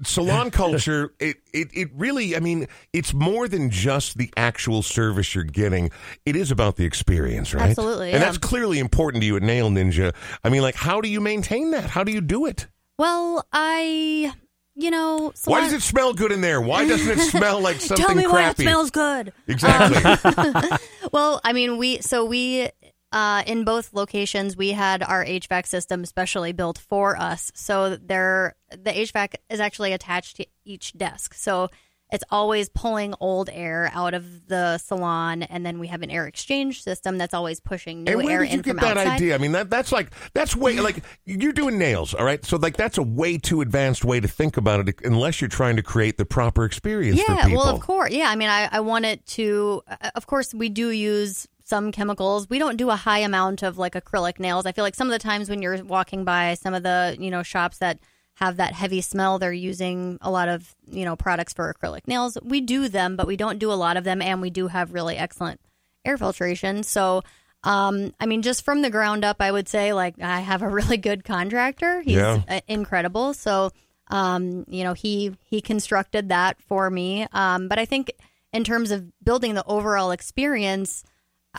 [0.05, 1.13] salon culture.
[1.21, 2.37] It, it it really.
[2.37, 5.91] I mean, it's more than just the actual service you're getting.
[6.25, 7.71] It is about the experience, right?
[7.71, 8.25] Absolutely, and yeah.
[8.27, 10.15] that's clearly important to you at Nail Ninja.
[10.45, 11.91] I mean, like, how do you maintain that?
[11.91, 12.67] How do you do it?
[12.99, 14.33] well, I,
[14.75, 16.61] you know, Why does it smell good in there?
[16.61, 18.33] Why doesn't it smell like something Tell me crappy?
[18.33, 19.33] why it smells good.
[19.47, 20.79] Exactly.
[21.13, 22.69] Well, I mean, we so we
[23.17, 27.51] uh, in both locations we had our HVAC system specially built for us.
[27.55, 31.33] So there, the HVAC is actually attached to each desk.
[31.33, 31.71] So
[32.13, 36.27] it's always pulling old air out of the salon, and then we have an air
[36.27, 39.15] exchange system that's always pushing new and where air did you get that outside.
[39.15, 39.35] idea?
[39.35, 42.45] I mean, that that's like that's way like you're doing nails, all right?
[42.45, 45.77] So like that's a way too advanced way to think about it, unless you're trying
[45.77, 48.13] to create the proper experience for Yeah, well, of course.
[48.13, 49.83] Yeah, I mean, I, I want it to.
[49.89, 52.49] uh, Of course, we do use some chemicals.
[52.49, 54.67] We don't do a high amount of like acrylic nails.
[54.67, 57.31] I feel like some of the times when you're walking by some of the you
[57.31, 57.99] know shops that
[58.35, 62.39] have that heavy smell, they're using a lot of you know products for acrylic nails.
[62.43, 64.93] We do them, but we don't do a lot of them, and we do have
[64.95, 65.61] really excellent
[66.05, 66.83] air filtration.
[66.83, 67.23] So.
[67.65, 70.69] Um, I mean, just from the ground up, I would say like I have a
[70.69, 72.01] really good contractor.
[72.01, 72.43] He's Yeah.
[72.49, 73.35] uh, incredible.
[73.35, 73.73] So,
[74.09, 77.27] um, you know, he he constructed that for me.
[77.33, 78.13] Um, but I think
[78.53, 81.03] in terms of building the overall experience,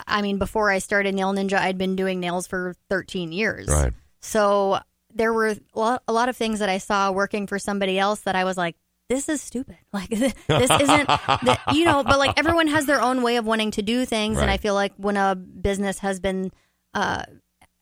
[0.06, 3.68] I mean, before I started Nail Ninja, I'd been doing nails for 13 years.
[3.68, 3.92] Right.
[4.20, 4.78] So
[5.14, 8.44] there were a lot, of things that I saw working for somebody else that I
[8.44, 8.76] was like,
[9.08, 9.76] this is stupid.
[9.92, 12.04] Like this isn't, the, you know.
[12.04, 14.74] But like everyone has their own way of wanting to do things, and I feel
[14.74, 16.52] like when a business has been,
[16.92, 17.22] uh,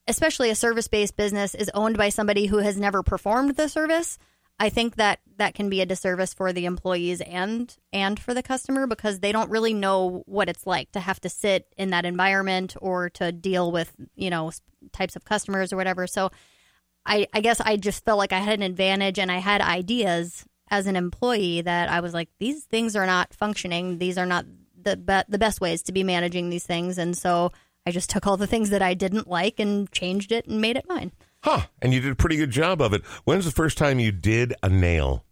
[0.06, 4.18] especially a service based business, is owned by somebody who has never performed the service.
[4.58, 8.42] I think that that can be a disservice for the employees and and for the
[8.42, 12.06] customer because they don't really know what it's like to have to sit in that
[12.06, 14.50] environment or to deal with you know
[14.92, 16.06] types of customers or whatever.
[16.06, 16.30] So
[17.04, 20.44] I I guess I just felt like I had an advantage and I had ideas
[20.70, 23.98] as an employee that I was like these things are not functioning.
[23.98, 24.46] These are not
[24.80, 27.52] the be- the best ways to be managing these things and so
[27.86, 30.76] I just took all the things that I didn't like and changed it and made
[30.76, 31.12] it mine.
[31.46, 31.60] Huh.
[31.80, 33.04] And you did a pretty good job of it.
[33.24, 35.24] When's the first time you did a nail?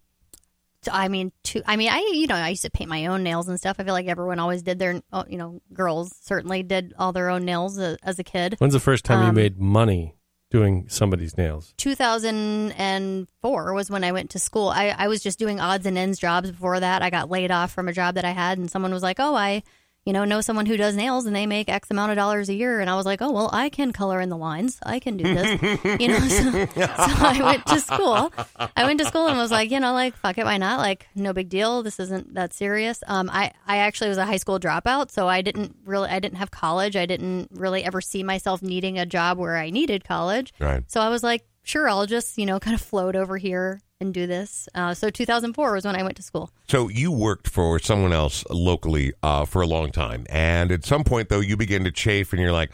[0.83, 3.25] So, I mean, to I mean, I you know I used to paint my own
[3.25, 3.77] nails and stuff.
[3.81, 7.31] I feel like everyone always did their oh, you know girls certainly did all their
[7.31, 8.55] own nails as, as a kid.
[8.59, 10.15] When's the first time you Um, made money
[10.51, 11.75] doing somebody's nails?
[11.79, 14.69] 2004 was when I went to school.
[14.69, 17.03] I, I was just doing odds and ends jobs before that.
[17.03, 19.35] I got laid off from a job that I had, and someone was like, "Oh,
[19.35, 19.63] I,
[20.05, 22.55] you know, know someone who does nails, and they make X amount of dollars a
[22.55, 24.79] year." And I was like, "Oh, well, I can color in the lines.
[24.83, 25.61] I can do this."
[26.01, 28.33] you know, so, so I went to school.
[28.77, 30.79] I went to school and was like, you know, like fuck it, why not?
[30.79, 31.83] Like, no big deal.
[31.83, 33.03] This isn't that serious.
[33.07, 36.39] Um, I I actually was a high school dropout, so I didn't really, I didn't
[36.39, 36.97] have college.
[36.97, 40.53] I didn't really ever see myself needing a job where I needed college.
[40.61, 40.83] Right.
[40.89, 44.13] So I was like, sure, I'll just you know kind of float over here and
[44.13, 44.69] do this.
[44.75, 46.51] Uh, so 2004 was when I went to school.
[46.69, 51.05] So you worked for someone else locally uh, for a long time, and at some
[51.05, 52.71] point though, you begin to chafe, and you're like,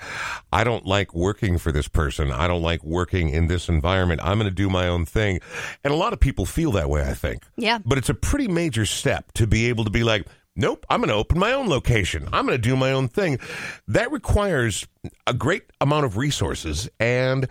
[0.53, 2.31] "I don't like working for this person.
[2.31, 4.21] I don't like working in this environment.
[4.23, 5.41] I'm going to do my own thing."
[5.85, 7.45] And a lot of people feel that way, I think.
[7.57, 7.79] Yeah.
[7.85, 11.09] But it's a pretty major step to be able to be like, "Nope, I'm going
[11.09, 12.29] to open my own location.
[12.33, 13.39] I'm going to do my own thing."
[13.89, 14.87] That requires
[15.27, 17.49] a great amount of resources and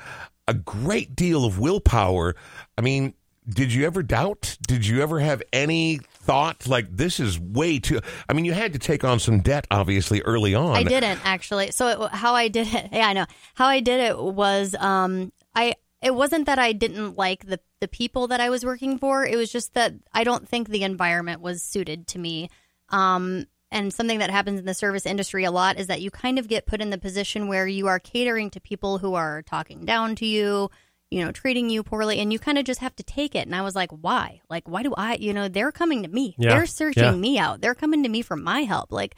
[0.48, 2.36] a great deal of willpower.
[2.78, 3.14] I mean,
[3.50, 4.58] did you ever doubt?
[4.68, 8.00] Did you ever have any thought like this is way too?
[8.28, 10.76] I mean, you had to take on some debt, obviously, early on.
[10.76, 11.72] I didn't actually.
[11.72, 13.26] So it, how I did it, yeah, I know
[13.56, 15.76] how I did it was um, I.
[16.02, 19.26] It wasn't that I didn't like the the people that I was working for.
[19.26, 22.50] It was just that I don't think the environment was suited to me.
[22.90, 26.40] Um, and something that happens in the service industry a lot is that you kind
[26.40, 29.86] of get put in the position where you are catering to people who are talking
[29.86, 30.72] down to you,
[31.12, 33.46] you know, treating you poorly, and you kind of just have to take it.
[33.48, 34.42] And I was like, why?
[34.50, 36.36] Like, why do I, you know, they're coming to me.
[36.38, 36.50] Yeah.
[36.50, 37.12] They're searching Yeah.
[37.16, 37.62] me out.
[37.62, 38.92] They're coming to me for my help.
[38.92, 39.16] Like,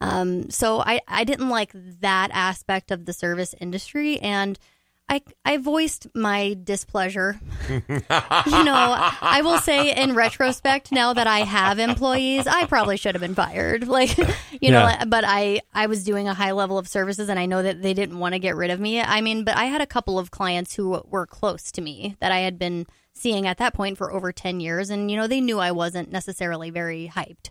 [0.00, 4.58] um, so I, I didn't like that aspect of the service industry and
[5.10, 7.40] I, I voiced my displeasure.
[7.68, 13.14] you know, I will say in retrospect, now that I have employees, I probably should
[13.14, 13.86] have been fired.
[13.98, 14.16] Like,
[14.60, 17.62] you know, but I, I was doing a high level of services and I know
[17.62, 19.00] that they didn't want to get rid of me.
[19.00, 22.30] I mean, but I had a couple of clients who were close to me that
[22.30, 24.90] I had been seeing at that point for over 10 years.
[24.90, 27.50] And, you know, they knew I wasn't necessarily very hyped.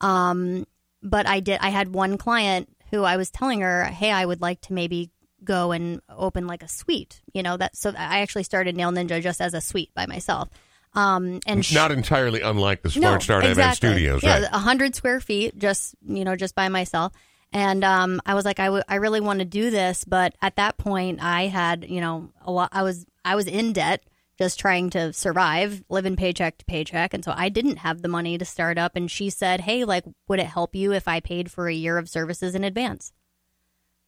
[0.00, 0.66] Um,
[1.02, 1.58] but I did.
[1.60, 5.10] I had one client who I was telling her, "Hey, I would like to maybe
[5.44, 7.76] go and open like a suite." You know that.
[7.76, 10.48] So I actually started Nail Ninja just as a suite by myself.
[10.94, 13.90] Um, and she- Not entirely unlike the Smart Start MN exactly.
[13.90, 14.48] Studios, Yeah, right?
[14.52, 17.12] a hundred square feet, just you know, just by myself.
[17.52, 20.56] And um, I was like, I, w- I really want to do this, but at
[20.56, 22.70] that point, I had you know a lot.
[22.72, 24.02] I was I was in debt,
[24.38, 28.36] just trying to survive, living paycheck to paycheck, and so I didn't have the money
[28.38, 28.96] to start up.
[28.96, 31.98] And she said, Hey, like, would it help you if I paid for a year
[31.98, 33.12] of services in advance?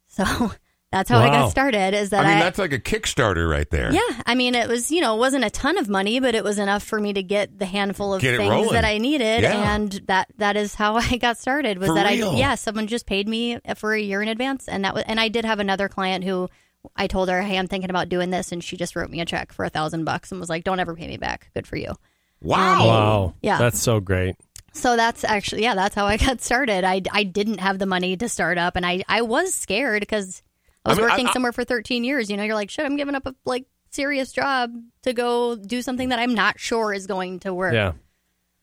[0.08, 0.52] So
[0.92, 1.94] that's how I got started.
[1.94, 3.92] Is that I mean, I, that's like a Kickstarter right there.
[3.92, 6.44] yeah, I mean, it was you know, it wasn't a ton of money, but it
[6.44, 9.74] was enough for me to get the handful of Get things that I needed, Yeah.
[9.74, 11.78] and that that is how I got started.
[11.78, 12.30] Was For that real?
[12.30, 15.18] I yeah, someone just paid me for a year in advance, and that was and
[15.18, 16.48] I did have another client who
[16.96, 19.24] I told her, hey, I'm thinking about doing this, and she just wrote me a
[19.24, 21.50] check for a thousand bucks and was like, don't ever pay me back.
[21.54, 21.94] Good for you.
[22.40, 22.80] Wow.
[22.82, 23.34] Um, wow.
[23.40, 23.58] Yeah.
[23.58, 24.36] That's so great.
[24.74, 26.84] So that's actually yeah, that's how I got started.
[26.84, 30.42] I I didn't have the money to start up, and I I was scared because
[30.84, 32.30] I was I mean, working I- somewhere for 13 years.
[32.30, 34.72] You know, you're like, shit, I'm giving up a like serious job
[35.02, 37.74] to go do something that I'm not sure is going to work.
[37.74, 37.92] Yeah.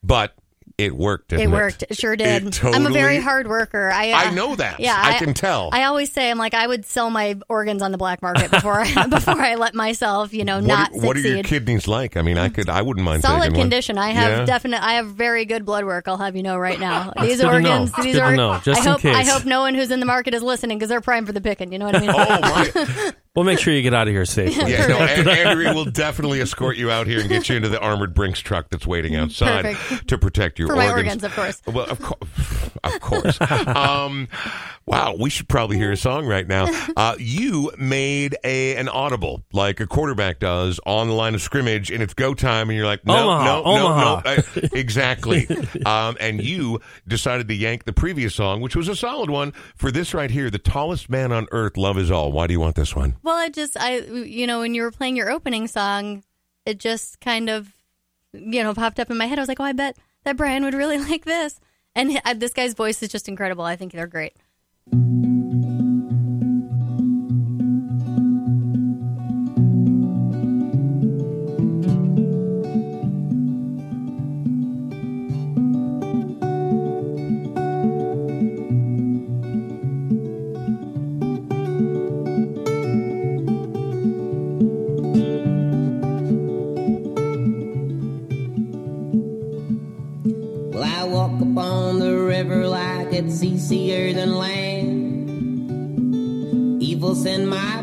[0.03, 0.33] But
[0.79, 1.29] it worked.
[1.29, 1.83] Didn't It worked.
[1.89, 2.47] It sure did.
[2.47, 3.91] It I'm a very hard worker.
[3.91, 4.79] I uh, I know that.
[4.79, 5.69] Yeah, I can tell.
[5.73, 8.79] I always say I'm like I would sell my organs on the black market before
[8.79, 12.15] I, before I let myself, you know, What, not are, what are your kidneys like?
[12.17, 12.69] I mean, I could.
[12.69, 13.61] I wouldn't mind Solid taking one.
[13.63, 13.97] condition.
[13.97, 14.45] I have Yeah.
[14.45, 14.81] definite.
[14.81, 16.07] I have very good blood work.
[16.07, 17.11] I'll have you know right now.
[17.21, 17.71] These good to know.
[17.71, 17.91] organs.
[17.93, 18.37] These good to organs.
[18.37, 19.05] know, just I in hope.
[19.05, 21.41] I hope no one who's in the market is listening because they're prime for the
[21.41, 21.71] picking.
[21.73, 22.09] You know what I mean?
[22.09, 23.13] Oh my!
[23.39, 24.73] We'll make sure you get out of here safely.
[24.73, 27.79] Yeah, no, An- Andrea will definitely escort you out here and get you into the
[27.79, 30.09] armored Brinks truck that's waiting outside Perfect.
[30.09, 31.23] to protect your For my organs.
[31.23, 31.61] organs, of course.
[31.65, 33.39] Well, of course, of course.
[33.67, 34.27] um,
[34.85, 36.67] wow, we should probably hear a song right now.
[36.97, 41.91] Uh, you made a an audible like a quarterback does on the line of scrimmage,
[41.91, 44.21] and it's go time, and you're like, no, Omaha, no, Omaha.
[44.25, 45.47] no, no, uh, exactly.
[45.85, 49.91] um, and you decided to yank the previous song, which was a solid one, for
[49.91, 51.77] this right here, the tallest man on earth.
[51.77, 52.33] Love is all.
[52.33, 53.15] Why do you want this one?
[53.29, 56.23] Well, I just, I, you know, when you were playing your opening song,
[56.65, 57.71] it just kind of,
[58.33, 59.37] you know, popped up in my head.
[59.37, 61.59] I was like, oh, I bet that Brian would really like this.
[61.93, 63.63] And this guy's voice is just incredible.
[63.63, 64.35] I think they're great.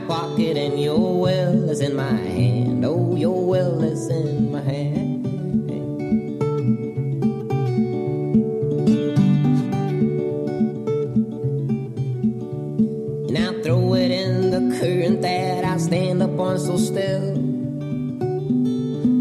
[0.06, 2.84] Pocket and your will is in my hand.
[2.84, 5.26] Oh, your will is in my hand.
[13.28, 17.34] And I throw it in the current that I stand upon so still.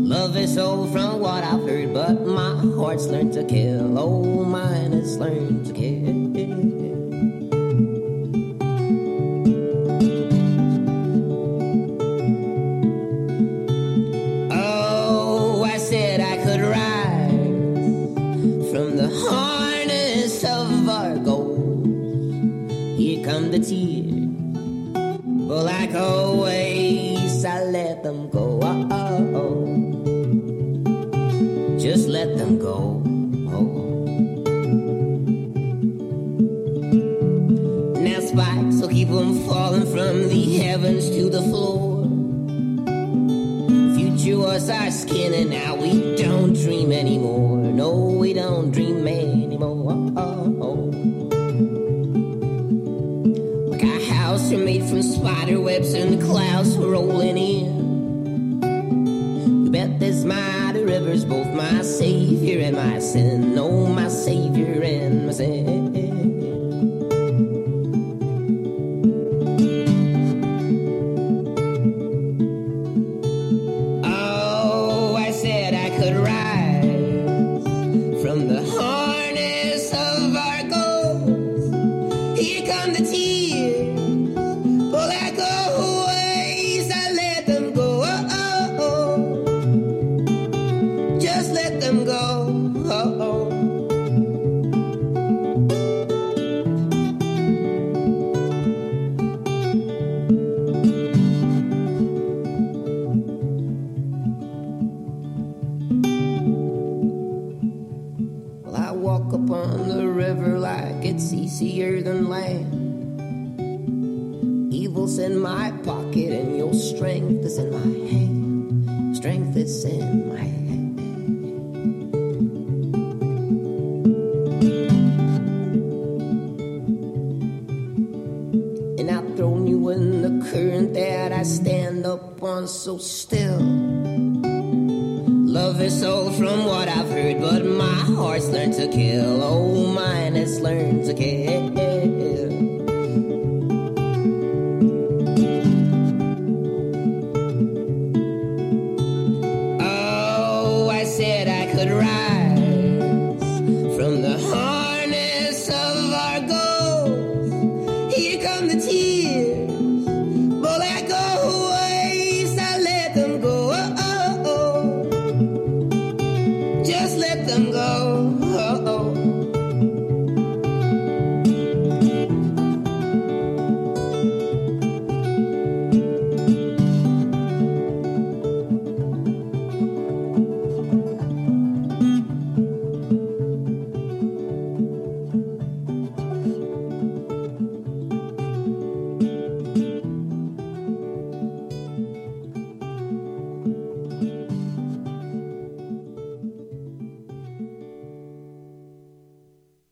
[0.08, 3.98] Love is old from what I've heard, but my heart's learned to kill.
[3.98, 5.55] Oh, mine has learned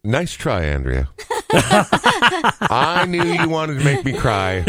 [0.05, 1.07] Nice try, Andrea.
[1.53, 4.65] I knew you wanted to make me cry.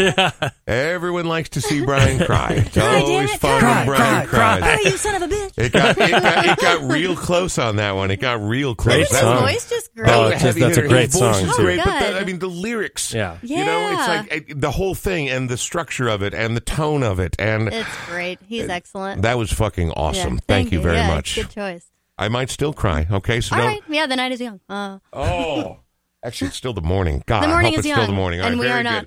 [0.67, 2.63] Everyone likes to see Brian cry.
[2.65, 4.85] It's always fun when Brian cries.
[4.85, 5.51] you son of a bitch.
[5.57, 8.11] It got, it, got, it got real close on that one.
[8.11, 8.95] It got real close.
[8.95, 9.39] Great That His song.
[9.41, 10.05] voice just grew.
[10.05, 11.63] that Oh, was it's just- that's a great His voice song, is too.
[11.63, 12.13] great, but Good.
[12.15, 13.13] the, I mean the lyrics.
[13.13, 13.37] Yeah.
[13.41, 13.57] yeah.
[13.59, 16.61] You know, it's like eh, the whole thing and the structure of it and the
[16.61, 18.39] tone of it and It's great.
[18.47, 19.23] He's excellent.
[19.23, 20.35] that was fucking awesome.
[20.35, 21.35] Yeah, thank, you very Yeah, much.
[21.35, 21.85] Good choice.
[22.17, 23.07] I might still cry.
[23.11, 23.71] Okay, so All don't.
[23.71, 23.81] right.
[23.89, 24.59] Yeah, the night is young.
[24.69, 25.79] Uh, Oh.
[26.23, 27.21] Actually, it's still the morning.
[27.27, 28.41] God, The morning I hope is it's still young, the morning.
[28.41, 29.01] All and right, we very are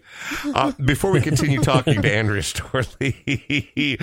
[0.45, 0.55] good.
[0.55, 3.99] Uh, before we continue talking to Andrea Storlie,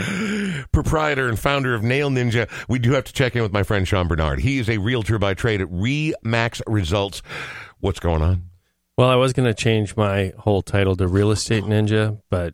[0.74, 3.88] proprietor and founder of Nail Ninja, we do have to check in with my friend
[3.88, 4.40] Sean Bernard.
[4.42, 7.22] He is a realtor by trade at Remax Results.
[7.80, 8.50] What's going on?
[8.98, 12.54] Well, I was going to change my whole title to Real Estate Ninja, but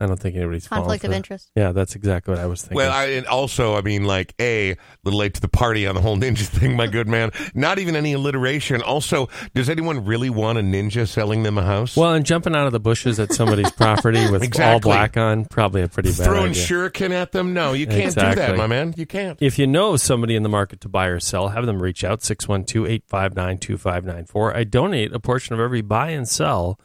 [0.00, 1.50] I don't think anybody's conflict of interest.
[1.54, 2.76] Yeah, that's exactly what I was thinking.
[2.76, 5.94] Well, I, and also, I mean, like, A, a little late to the party on
[5.94, 7.32] the whole ninja thing, my good man.
[7.54, 8.80] Not even any alliteration.
[8.80, 11.94] Also, does anyone really want a ninja selling them a house?
[11.96, 15.82] Well, and jumping out of the bushes at somebody's property with all black on, probably
[15.82, 16.64] a pretty bad Throwing idea.
[16.64, 17.52] shuriken at them?
[17.52, 18.94] No, you can't do that, my man.
[18.96, 19.36] You can't.
[19.42, 22.20] If you know somebody in the market to buy or sell, have them reach out
[22.20, 24.54] 612-859-2594.
[24.54, 26.78] I donate a portion of every buy and sell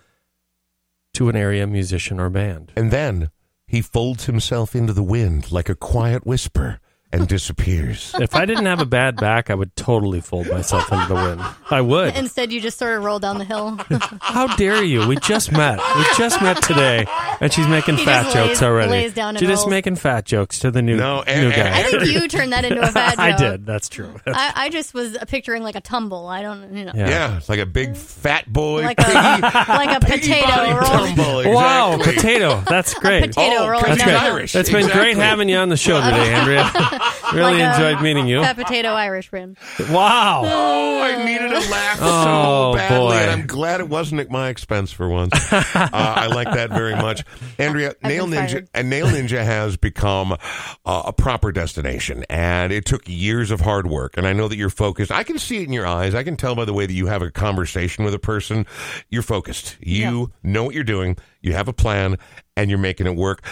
[1.15, 2.71] to an area musician or band.
[2.75, 3.29] And then
[3.67, 6.79] he folds himself into the wind like a quiet whisper
[7.11, 8.13] and disappears.
[8.25, 11.41] If I didn't have a bad back, I would totally fold myself into the wind.
[11.69, 12.15] I would.
[12.17, 13.77] Instead, you just sort of roll down the hill.
[14.21, 15.07] How dare you?
[15.07, 15.79] We just met.
[15.95, 17.05] We just met today,
[17.39, 18.89] and she's making He fat just jokes already.
[18.91, 19.69] lays down and she's just rolls.
[19.71, 21.79] making fat jokes to the new, No, and- new and- guy.
[21.79, 23.19] I think you turned that into a bad joke.
[23.19, 23.65] I did.
[23.65, 24.13] That's true.
[24.25, 26.27] I, I just was picturing like a tumble.
[26.27, 27.09] I don't, you know, Yeah.
[27.09, 28.83] Yeah, it's like a big fat boy.
[28.83, 29.03] like a
[29.69, 30.81] like a potato roll.
[30.81, 31.53] tumble.
[31.53, 32.61] Wow, potato.
[32.67, 33.27] That's great.
[33.27, 34.31] potato Oh, rolling that's down good.
[34.33, 34.55] Irish.
[34.55, 36.71] It's been great having you on the show today, Andrea.
[37.33, 38.41] Really Like a enjoyed meeting you.
[38.43, 39.57] Fat potato Irish Irishman.
[39.91, 40.43] Wow.
[40.75, 43.13] Oh, I needed a laugh Oh, so badly, boy.
[43.13, 45.33] and I'm glad it wasn't at my expense for once.
[45.53, 47.23] uh, I like that very much,
[47.59, 47.93] Andrea.
[48.03, 53.51] Nail Ninja, and Nail Ninja has become uh, a proper destination, and it took years
[53.51, 54.17] of hard work.
[54.17, 55.11] And I know that you're focused.
[55.11, 56.15] I can see it in your eyes.
[56.15, 58.65] I can tell by the way that you have a conversation with a person.
[59.09, 59.77] You're focused.
[59.81, 61.17] You know what you're doing.
[61.41, 62.17] You have a plan,
[62.57, 63.43] and you're making it work.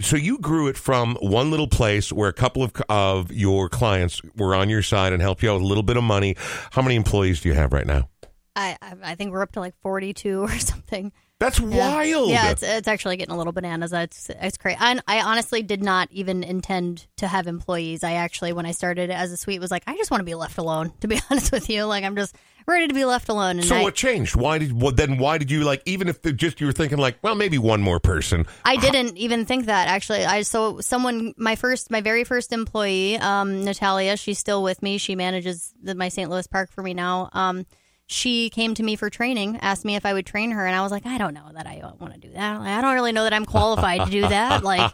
[0.00, 4.22] So you grew it from one little place where a couple of of your clients
[4.36, 6.36] were on your side and helped you out with a little bit of money.
[6.70, 8.08] How many employees do you have right now?
[8.56, 11.12] I, I think we're up to like 42 or something.
[11.38, 11.94] That's Yeah.
[11.94, 12.30] wild.
[12.30, 13.92] Yeah, it's it's actually getting a little bananas.
[13.92, 14.76] It's it's crazy.
[14.80, 18.04] I, I honestly did not even intend to have employees.
[18.04, 20.34] I actually, when I started as a suite, was like, I just want to be
[20.34, 20.92] left alone.
[21.00, 22.36] To be honest with you, like I'm just
[22.66, 23.58] ready to be left alone.
[23.58, 24.36] And so I, what changed?
[24.36, 25.18] Why did well, then?
[25.18, 25.82] Why did you like?
[25.86, 28.46] Even if just you were thinking like, well, maybe one more person.
[28.64, 30.24] I didn't even think that actually.
[30.24, 34.98] I so someone my first my very first employee, um, Natalia, she's still with me.
[34.98, 36.30] She manages the, my St.
[36.30, 37.30] Louis Park for me now.
[37.32, 37.66] Um,
[38.10, 40.82] she came to me for training, asked me if I would train her, and I
[40.82, 42.58] was like, I don't know that I want to do that.
[42.58, 44.64] Like, I don't really know that I'm qualified to do that.
[44.70, 44.92] Like,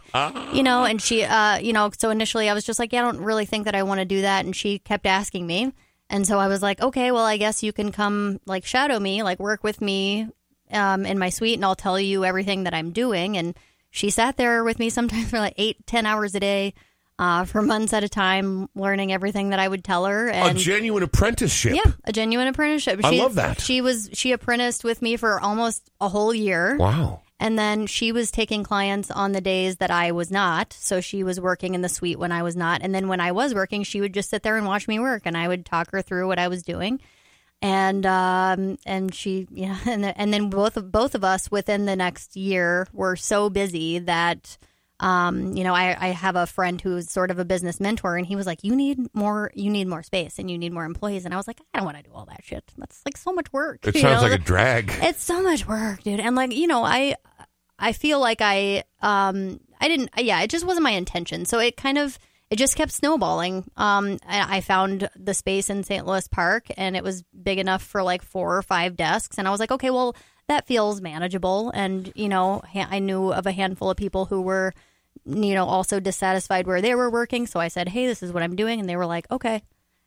[0.55, 3.11] you know, and she, uh, you know, so initially I was just like, yeah, I
[3.11, 5.73] don't really think that I want to do that, and she kept asking me,
[6.11, 9.23] and so I was like, okay, well, I guess you can come like shadow me,
[9.23, 10.29] like work with me
[10.73, 13.37] um, in my suite, and I'll tell you everything that I'm doing.
[13.37, 13.57] And
[13.91, 16.75] she sat there with me sometimes for like eight, ten hours a day,
[17.19, 20.29] uh, for months at a time, learning everything that I would tell her.
[20.29, 21.75] a And genuine apprenticeship.
[21.75, 23.01] yeah, a genuine apprenticeship.
[23.03, 23.61] I She- love that.
[23.61, 26.77] She was she apprenticed with me for almost a whole year.
[26.77, 27.23] Wow.
[27.39, 30.73] And then she was taking clients on the days that I was not.
[30.73, 32.81] So she was working in the suite when I was not.
[32.83, 35.23] And then when I was working, she would just sit there and watch me work
[35.27, 37.01] and I would talk her through what I was doing.
[37.63, 41.97] And um and she yeah and and then both of both of us within the
[41.97, 44.59] next year were so busy that
[45.01, 48.27] um you know I, I have a friend who's sort of a business mentor and
[48.27, 51.25] he was like you need more you need more space and you need more employees
[51.27, 53.33] and I was like I don't want to do all that shit that's like so
[53.33, 54.29] much work It you sounds know?
[54.29, 54.91] like a drag.
[55.03, 56.21] it's so much work, dude.
[56.21, 57.17] And like, you know, I
[57.79, 61.45] I feel like I um I didn't yeah, it just wasn't my intention.
[61.45, 62.19] So it kind of
[62.51, 63.71] it just kept snowballing.
[63.77, 66.07] Um I, found the space in St.
[66.07, 69.51] Louis Park and it was big enough for like four or five desks and I
[69.51, 70.17] was like, okay, well,
[70.49, 74.73] that feels manageable and you know, I knew of a handful of people who were
[75.25, 78.43] you know, also dissatisfied where they were working, so I said, "Hey, this is what
[78.43, 79.63] I'm doing." And they were like, "Okay."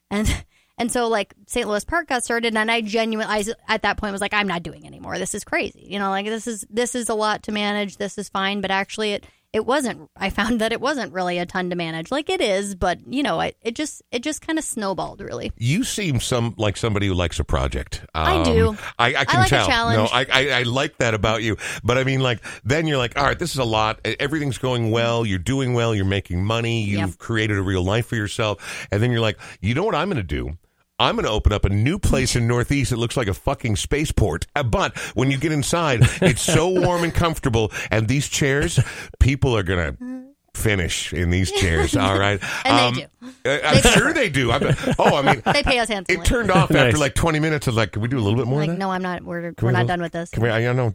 [0.10, 0.46] And
[0.78, 1.68] and so like St.
[1.68, 4.64] Louis Park got started and I genuinely I, at that point was like I'm not
[4.64, 5.20] doing anymore.
[5.20, 5.86] This is crazy.
[5.90, 7.98] You know, like this is this is a lot to manage.
[7.98, 11.46] This is fine, but actually it it wasn't I found that it wasn't really a
[11.46, 12.12] ton to manage.
[12.12, 15.52] Like it is, but you know, I, it just it just kind of snowballed really.
[15.58, 18.06] You seem some like somebody who likes a project.
[18.14, 18.78] I um, do.
[18.98, 19.90] I, I can like a tell.
[19.90, 21.58] No, I, I I like that about you.
[21.84, 24.00] But I mean, like then you're like, all right, this is a lot.
[24.20, 25.26] Everything's going well.
[25.26, 25.96] You're doing well.
[25.96, 26.84] You're making money.
[26.84, 27.18] You've Yep.
[27.18, 28.88] created a real life for yourself.
[28.92, 30.58] And then you're like, you know what I'm going to do.
[31.00, 33.76] I'm going to open up a new place in Northeast that looks like a fucking
[33.78, 34.46] spaceport.
[34.56, 37.72] Uh, But when you get inside, it's so warm and comfortable.
[37.92, 38.80] And these chairs,
[39.20, 40.20] people are going to
[40.56, 41.96] finish in these chairs.
[41.96, 42.42] All right.
[42.66, 43.08] And they do.
[43.46, 44.52] I'm sure they do.
[44.52, 44.64] I'm,
[44.98, 46.22] oh, I mean, They pay us handsomely.
[46.22, 46.98] it turned off after Nice.
[46.98, 47.68] like 20 minutes.
[47.68, 48.80] I was like, can we do a little bit more like of that?
[48.80, 49.24] no, I'm not.
[49.24, 50.30] We're Can we're we not go- done with this.
[50.32, 50.92] Can we, I know.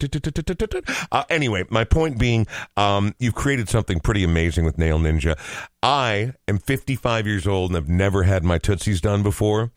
[1.12, 2.46] Uh, anyway, my point being,
[2.76, 5.38] um, you've created something pretty amazing with Nail Ninja.
[5.82, 9.70] I am 55 years old and I've never had my Tootsies done before.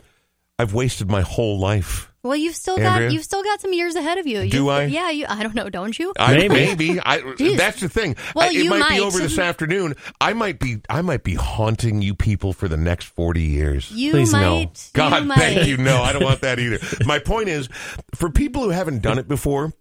[0.60, 2.12] I've wasted my whole life.
[2.24, 3.08] Well, you've still Andrea?
[3.08, 4.50] got you've still got some years ahead of you.
[4.50, 4.86] Do You've- I?
[4.86, 5.26] Yeah, you.
[5.30, 5.70] I don't know.
[5.70, 6.14] Don't you?
[6.20, 6.54] I, Maybe.
[6.56, 7.00] maybe.
[7.00, 7.20] I,
[7.56, 8.16] that's the thing.
[8.36, 9.96] Well, I, it you might, be over this afternoon.
[10.20, 10.82] I might be.
[10.90, 13.92] I might be haunting you people for the next 40 years.
[13.92, 14.40] You Please no.
[14.58, 14.90] might.
[14.94, 15.38] God, you might.
[15.38, 15.78] thank you.
[15.78, 16.80] No, I don't want that either.
[17.06, 17.70] My point is,
[18.16, 19.72] for people who haven't done it before,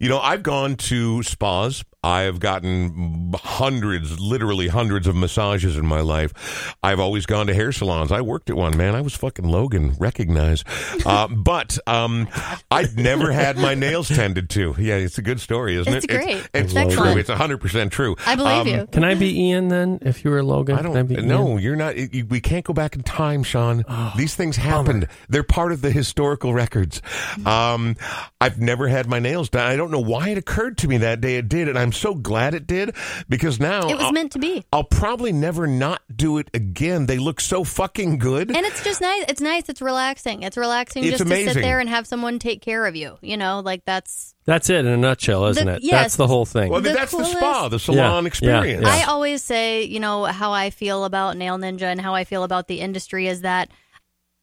[0.00, 1.84] you know, I've gone to spas.
[2.04, 6.74] I've gotten hundreds, literally hundreds of massages in my life.
[6.82, 8.10] I've always gone to hair salons.
[8.10, 8.94] I worked at one, man.
[8.94, 10.64] I was fucking Logan, recognize.
[11.06, 12.28] Uh, but um,
[12.70, 14.74] I've never had my nails tended to.
[14.78, 16.08] Yeah, it's a good story, isn't It's it?
[16.10, 16.36] great.
[16.36, 16.82] It's, it's It's true.
[16.82, 17.18] excellent.
[17.18, 18.16] It's 100% true.
[18.26, 18.86] I believe Um, you.
[18.90, 19.98] Can I be Ian then?
[20.02, 21.28] If you were Logan, I Can I be don't.
[21.28, 21.58] No, Ian?
[21.60, 21.96] you're not.
[21.96, 23.84] You, we can't go back in time, Sean.
[24.16, 25.06] These things happened.
[25.28, 27.00] They're part of the historical records.
[27.46, 27.96] Um,
[28.40, 29.70] I've never had my nails done.
[29.70, 31.36] I don't know why it occurred to me that day.
[31.36, 32.94] It did, and I'm so glad it did
[33.28, 34.64] because now It was I'll, meant to be.
[34.72, 37.06] I'll probably never not do it again.
[37.06, 38.50] They look so fucking good.
[38.54, 39.24] And it's just nice.
[39.28, 39.68] It's nice.
[39.68, 40.42] It's relaxing.
[40.42, 41.54] It's relaxing It's just to amazing.
[41.54, 43.18] sit there and have someone take care of you.
[43.22, 44.34] You know, like that's.
[44.44, 45.82] That's it in a nutshell, isn't The- it?
[45.84, 45.92] yes.
[45.92, 46.70] That's the whole thing.
[46.72, 48.82] well, the that's the spa, the salon Yeah, experience.
[48.84, 52.24] yeah, I always say, you know, how I feel about Nail Ninja and how I
[52.24, 53.68] feel about the industry is that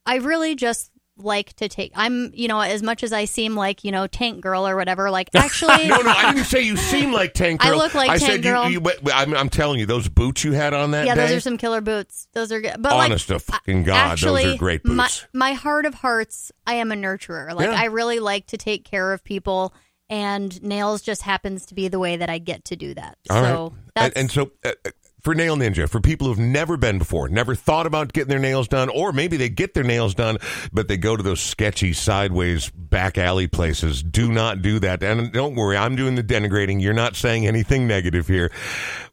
[0.06, 0.90] I really just
[1.20, 1.92] like to take.
[1.96, 5.12] I'm, you know, as much as I seem like, you know, tank girl or whatever.
[5.12, 7.74] Like, actually, No, no, I didn't say you seem like Tank Girl.
[7.74, 8.70] I look like I Tank said Girl.
[8.70, 11.28] You, you, I'm, I'm telling you, those boots you had on that yeah, day.
[11.28, 12.28] those are some killer boots.
[12.34, 12.76] Those are good.
[12.80, 15.28] But Honest like, to fucking God, actually, those are great My, boots.
[15.34, 17.54] my heart of hearts, I am a nurturer.
[17.54, 17.80] Like, Yeah.
[17.80, 19.74] I really like to take care of people,
[20.10, 23.18] and nails just happens to be the way that I get to do that.
[23.30, 23.50] All right.
[23.50, 24.90] so that's and, and so uh, uh,
[25.22, 28.68] for Nail Ninja, for people who've never been before, never thought about getting their nails
[28.68, 30.38] done, or maybe they get their nails done,
[30.72, 34.04] but they go to those sketchy sideways back alley places.
[34.04, 35.02] Do not do that.
[35.04, 36.82] And don't worry, I'm doing the denigrating.
[36.82, 38.52] You're not saying anything negative here.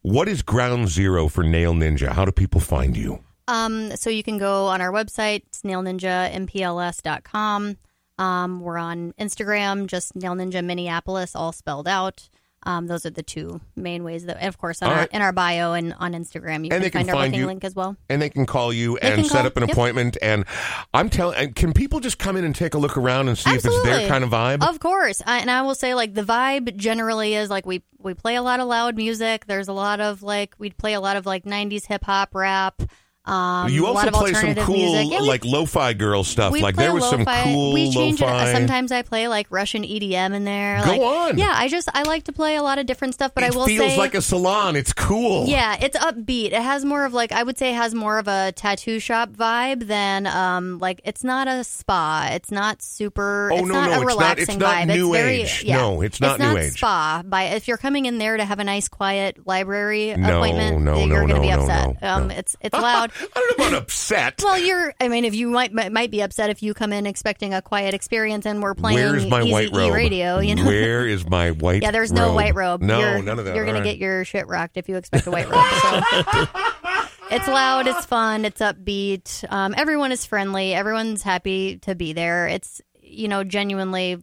[0.02, 2.08] What is ground zero for Nail Ninja?
[2.08, 3.22] How do people find you?
[3.48, 7.76] Um, so you can go on our website, snailninjampls.com.
[8.18, 12.30] Um, we're on Instagram, just Nail Ninja Minneapolis, all spelled out.
[12.66, 15.08] Um, those are the two main ways that, and of course, on All our, right.
[15.12, 17.46] in our bio and on Instagram, you And they can can find our booking you-
[17.46, 17.96] link as well.
[18.10, 19.70] and they can call you They and set call, up an yep.
[19.72, 20.16] appointment.
[20.20, 20.44] And
[20.92, 23.64] I'm telling, can people just come in and take a look around and see if
[23.64, 24.68] it's their kind of vibe?
[24.68, 28.14] Of course, I, and I will say like the vibe generally is like we we
[28.14, 29.46] play a lot of loud music.
[29.46, 32.82] There's a lot of like we play a lot of like '90s hip hop rap.
[33.26, 34.76] Um, you also play some cool.
[34.76, 36.52] Yeah, we like lo-fi girl stuff.
[36.52, 37.42] Like there was some lo-fi.
[37.44, 38.50] cool We change lo-fi.
[38.50, 38.52] it.
[38.54, 40.82] Sometimes I play like Russian EDM in there.
[40.84, 41.38] Go like, on.
[41.38, 43.56] Yeah, I just I like to play a lot of different stuff, but it I
[43.56, 44.76] will say it feels say like a salon.
[44.76, 45.46] It's cool.
[45.46, 46.46] yeah, it's upbeat.
[46.52, 49.30] It has more of like I would say it has more of a tattoo shop
[49.30, 52.28] vibe than um like it's not a spa.
[52.32, 53.50] It's not super.
[53.52, 54.86] Oh, it's no, not no, a it's not- relaxing it's not vibe.
[54.86, 55.64] new it's very, age.
[55.64, 56.74] Yeah, No, it's not new age.
[56.74, 57.22] spa.
[57.24, 60.98] By if you're coming in there to have a nice quiet library No, appointment, no,
[61.04, 62.02] you're no, going to be upset.
[62.04, 63.10] um, it's it's loud.
[63.20, 64.40] I don't know about upset.
[64.42, 64.94] Well, you're.
[65.00, 67.94] I mean, if you might might be upset if you come in expecting a quiet
[67.94, 69.94] experience and we're playing Where's my Easy white E robe?
[69.94, 70.38] radio.
[70.40, 71.82] You know, Where is my white?
[71.82, 72.34] yeah, there's no robe?
[72.34, 72.82] white robe.
[72.82, 73.54] No, you're, none of that.
[73.54, 73.84] You're gonna right.
[73.84, 75.64] get your shit rocked if you expect a white robe.
[75.82, 77.30] So.
[77.30, 77.86] it's loud.
[77.86, 78.44] It's fun.
[78.44, 79.44] It's upbeat.
[79.50, 80.74] Um, everyone is friendly.
[80.74, 82.46] Everyone's happy to be there.
[82.48, 84.18] It's you know genuinely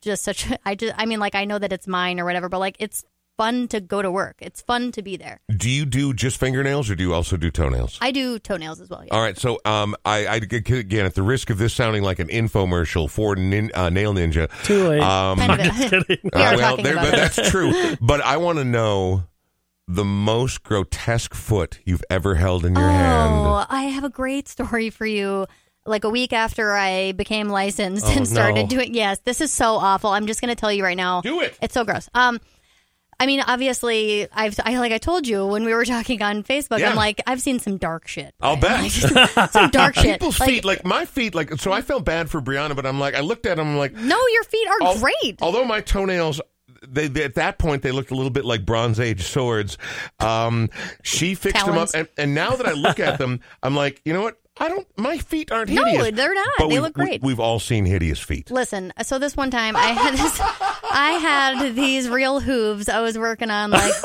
[0.00, 0.50] just such.
[0.64, 0.94] I just.
[0.96, 3.04] I mean, like I know that it's mine or whatever, but like it's
[3.36, 4.36] fun to go to work.
[4.40, 5.40] It's fun to be there.
[5.56, 7.98] Do you do just fingernails or do you also do toenails?
[8.00, 9.04] I do toenails as well.
[9.04, 9.14] Yeah.
[9.14, 12.28] All right, so um, I, I again, at the risk of this sounding like an
[12.28, 15.00] infomercial for nin, uh, Nail Ninja, Too late.
[15.00, 15.80] um, Kind of
[16.10, 16.20] it.
[16.22, 17.34] we Uh, are well, there- about but it.
[17.34, 17.72] that's true.
[18.00, 19.24] But I want to know
[19.88, 23.34] the most grotesque foot you've ever held in your hand.
[23.34, 25.46] Oh, I have a great story for you.
[25.84, 28.68] Like a week after I became licensed Oh, and started no.
[28.68, 30.10] doing yes, this is so awful.
[30.10, 31.22] I'm just going to tell you right now.
[31.22, 31.58] Do it.
[31.60, 32.08] It's so gross.
[32.14, 32.38] Um
[33.22, 36.80] I mean, obviously, I've I like I told you when we were talking on Facebook.
[36.80, 36.90] Yeah.
[36.90, 38.34] I'm like, I've seen some dark shit.
[38.40, 38.82] I'll bet.
[38.82, 40.18] Like, some dark shit.
[40.18, 41.70] People's Like, feet, like my feet, like so.
[41.70, 44.18] I felt bad for Brianna, but I'm like, I looked at them, I'm like, no,
[44.32, 45.38] your feet are al- great.
[45.40, 46.40] Although my toenails.
[46.84, 49.78] They, they- at that point they looked a little bit like Bronze Age swords.
[50.18, 50.68] Um,
[51.04, 51.92] she fixed Talons.
[51.92, 54.40] them up, and, and now that I look at them, I'm like, you know what?
[54.58, 54.86] I don't.
[54.98, 55.98] My feet aren't hideous.
[55.98, 56.46] No, they're not.
[56.58, 57.22] But They look great.
[57.22, 58.50] We, have all seen hideous feet.
[58.50, 63.16] Listen, so this one time I had this, I had these real hooves I was
[63.18, 63.70] working on.
[63.70, 63.92] Like,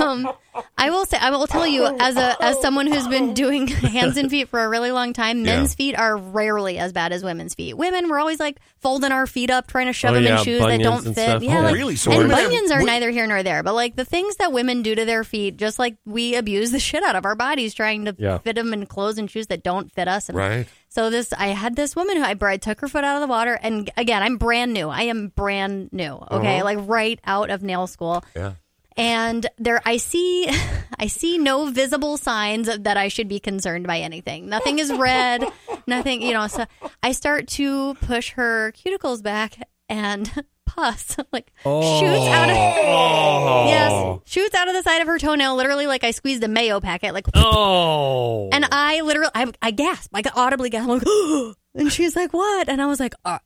[0.00, 0.30] um,
[0.76, 4.16] I will say, I will tell you, as a as someone who's been doing hands
[4.16, 5.56] and feet for a really long time, Yeah.
[5.56, 7.74] men's feet are rarely as bad as women's feet.
[7.74, 10.44] Women, we're always like folding our feet up, trying to shove Oh, them yeah, in
[10.44, 11.12] shoes that don't fit.
[11.14, 11.42] stuff.
[11.42, 11.96] Yeah, Oh, like, really?
[11.96, 13.64] So and have- bunions are wo- neither here nor there.
[13.64, 16.78] But like the things that women do to their feet, just like we abuse the
[16.78, 18.38] shit out of our bodies trying to Yeah.
[18.38, 20.28] fit them in clothes and shoes that don't fit us.
[20.28, 20.66] And Right.
[20.88, 23.26] so this, I had this woman who I, I took her foot out of the
[23.26, 24.88] water, and again, I'm brand new.
[24.88, 26.12] I am brand new.
[26.30, 26.64] Okay, Uh-huh.
[26.64, 28.52] like right out of nail school, Yeah.
[28.96, 30.48] and there I see,
[30.98, 34.48] I see no visible signs that I should be concerned by anything.
[34.48, 35.44] Nothing is red.
[35.86, 36.46] nothing, you know.
[36.48, 36.64] So
[37.02, 39.56] I start to push her cuticles back,
[39.88, 40.30] and
[40.68, 42.56] pus like shoots out of.
[42.56, 43.66] Oh.
[43.68, 46.80] Yes, shoots out of the side of her toenail, literally like I squeezed a mayo
[46.80, 48.50] packet, like Oh.
[48.52, 51.02] and I literally, I, I gasped, like audibly gasped, like,
[51.74, 53.38] and she's like, "What?" And I was like, uh,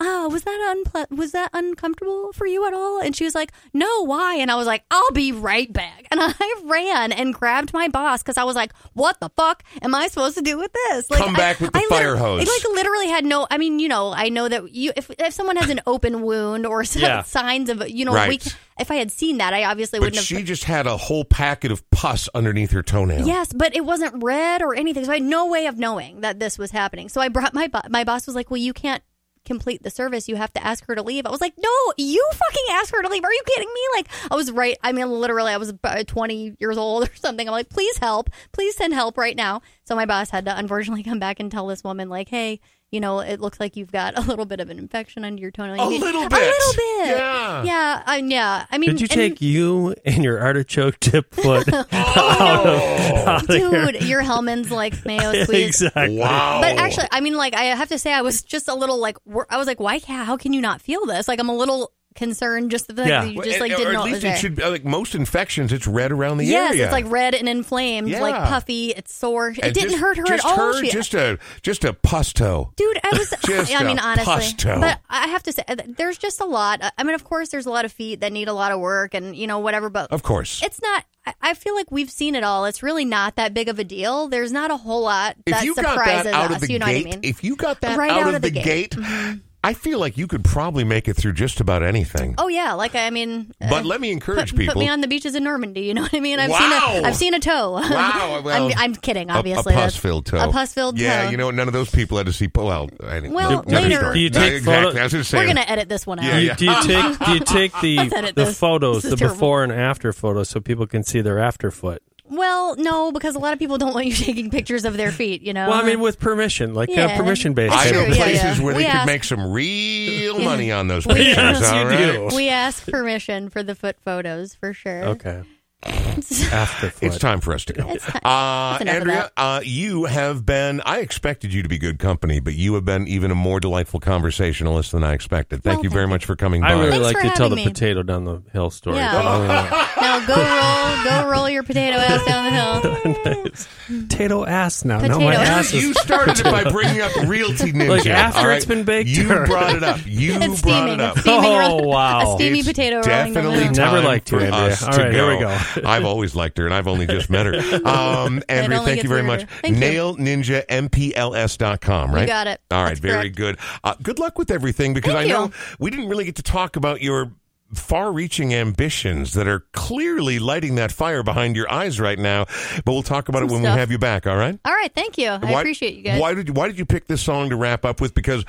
[0.00, 3.52] "Oh, was that unple- was that uncomfortable for you at all?" And she was like,
[3.72, 7.72] "No, why?" And I was like, "I'll be right back." And I ran and grabbed
[7.72, 10.72] my boss because I was like, "What the fuck am I supposed to do with
[10.72, 12.48] this?" Like, Come back I- with the I fire liter- hose.
[12.48, 13.46] I, like literally had no.
[13.50, 16.66] I mean, you know, I know that you if if someone has an open wound
[16.66, 17.22] or some Yeah.
[17.24, 18.28] signs of you know, Right.
[18.28, 20.24] we, if I had seen that, I obviously But wouldn't have.
[20.24, 23.26] she just had a whole packet of pus underneath her toenail.
[23.26, 26.38] Yes, but it wasn't red or anything, so I had no way of knowing that
[26.38, 27.08] this was happening.
[27.08, 29.02] So I brought my bo- my boss was like, "Well, you can't
[29.48, 30.28] complete the service.
[30.28, 33.02] You have to ask her to leave." I was like, "No, you fucking ask her
[33.02, 33.24] to leave.
[33.24, 34.76] Are you kidding me?" Like I was right.
[34.82, 37.48] I mean, literally, I was uh, twenty years old or something.
[37.48, 38.30] I'm like, "Please help!
[38.52, 41.66] Please send help right now." So my boss had to unfortunately come back and tell
[41.66, 42.60] this woman, like, "Hey,
[42.90, 45.50] you know, it looks like you've got a little bit of an infection under your
[45.50, 45.80] toenail.
[45.80, 46.38] A You need- little A bit.
[46.40, 47.16] little bit.
[47.18, 47.62] Yeah.
[47.64, 48.02] Yeah.
[48.06, 48.66] I, yeah.
[48.70, 51.84] I mean, Did you and- take you and your artichoke tip foot oh.
[51.92, 53.92] out of, out of here?
[53.92, 55.82] dude, your Hellmann's like mayo squeeze.
[55.82, 56.18] exactly.
[56.18, 56.60] Wow.
[56.62, 59.16] But actually, I mean, like, I have to say, I was just a little like,
[59.26, 60.00] wor- I was like, why?
[60.00, 61.28] ca- How can you not feel this?
[61.28, 63.24] Like, I'm a little concerned just the fact Yeah.
[63.24, 64.34] that you just like didn't at know it was least there.
[64.34, 65.72] it should be like most infections.
[65.72, 66.84] It's red around the yes, area.
[66.84, 68.90] it's like red and inflamed, like puffy.
[68.90, 69.48] It's sore.
[69.50, 70.56] It And didn't just- hurt her just at all.
[70.74, 72.72] Her, She- just a just a pus toe.
[72.76, 73.32] Dude, I was.
[73.48, 74.80] Just I mean, a honestly, pus-toe.
[74.80, 76.80] but I have to say, uh, there's just a lot.
[76.98, 79.14] I mean, of course, there's a lot of feet that need a lot of work,
[79.14, 79.88] and you know, whatever.
[79.88, 80.62] But Of course.
[80.62, 81.04] it's not.
[81.26, 82.64] I- I feel like we've seen it all.
[82.66, 84.28] It's really not that big of a deal.
[84.28, 86.56] There's not a whole lot if that you got surprises that out us.
[86.56, 87.20] of the you know gate, what I mean?
[87.30, 88.90] if you got that Right out, out of, of the, the gate, gate.
[88.96, 89.38] Mm-hmm.
[89.64, 92.36] I feel like you could probably make it through just about anything.
[92.38, 94.74] oh yeah, like I mean, uh, but let me encourage put, people.
[94.74, 95.80] put me on the beaches in Normandy.
[95.82, 96.38] You know what I mean?
[96.38, 96.58] I've Wow.
[96.58, 97.72] seen a, I've seen a toe.
[97.72, 99.30] Wow, well, I'm, I'm kidding.
[99.30, 100.48] Obviously, a, That's- pus-filled toe.
[100.48, 101.22] A pus-filled Yeah, toe.
[101.24, 102.48] Yeah, you know, none of those people had to see.
[102.54, 104.84] Well, anyway, Well, no- later- Do you No, take exactly.
[104.84, 105.42] photo- I was just saying.
[105.42, 106.24] We're gonna edit this one out.
[106.24, 106.80] Yeah, Do yeah.
[106.80, 108.58] you, do you take do you take the the this.
[108.58, 109.34] photos, This the terrible.
[109.34, 112.00] before and after photos, so people can see their after foot?
[112.30, 115.42] Well, no, because a lot of people don't want you taking pictures of their feet.
[115.42, 115.68] You know.
[115.68, 117.06] Well, I mean, with permission, like Yeah.
[117.06, 117.74] uh, permission based.
[117.74, 118.60] I know places yeah.
[118.64, 121.36] where We they could make some real money on those pictures.
[121.36, 122.36] Yes, all you do.
[122.36, 125.04] we ask permission for the foot photos for sure.
[125.04, 125.42] Okay.
[125.84, 127.02] After foot.
[127.02, 127.88] It's time for us to go.
[127.90, 128.06] It's.
[128.08, 132.00] Uh, That's enough of Andrea, uh, you have been, I expected you to be good
[132.00, 135.62] company, but you have been even a more delightful conversationalist than I expected.
[135.62, 136.68] Thank Well, you very thank much for coming by.
[136.68, 138.96] I really Thanks like to tell the potato down the hill story.
[138.96, 139.12] Yeah.
[139.12, 139.70] but other than
[140.00, 143.14] Now go roll, go roll your potato ass down the hill.
[143.24, 143.68] that-
[144.08, 144.96] potato ass now.
[144.98, 145.48] No, Potato my ass.
[145.48, 145.82] ass is.
[145.84, 147.88] you started it by bringing up Realty Ninja.
[147.88, 148.56] Like, after all right?
[148.56, 149.08] it's been baked?
[149.10, 150.00] You brought it up.
[150.04, 150.94] You It's brought steaming.
[150.94, 151.16] it up.
[151.24, 152.32] Oh, wow.
[152.34, 153.78] A steamy It's potato rolling down the definitely.
[153.78, 154.60] Never liked you, Andrea.
[154.72, 155.56] us All to right, here we go.
[155.84, 157.54] I've always liked her, and I've only just met her.
[157.88, 159.44] Um, Andrea, thank you very much.
[159.64, 159.72] you.
[159.72, 162.26] Nail Ninja MPLS.com, right?
[162.26, 162.60] got it.
[162.70, 163.36] All right, That's very correct.
[163.36, 163.58] good.
[163.84, 165.52] Uh, good luck with everything because Thank I know you.
[165.78, 167.32] we didn't really get to talk about your
[167.74, 172.46] far-reaching ambitions that are clearly lighting that fire behind your eyes right now.
[172.84, 174.26] But we'll talk about it Some when we have you back.
[174.26, 174.58] All right?
[174.64, 175.28] All right, thank you.
[175.28, 176.20] I Why- appreciate you guys.
[176.20, 178.14] Why did you, why did you pick this song to wrap up with?
[178.14, 178.44] Because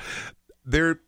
[0.64, 1.00] there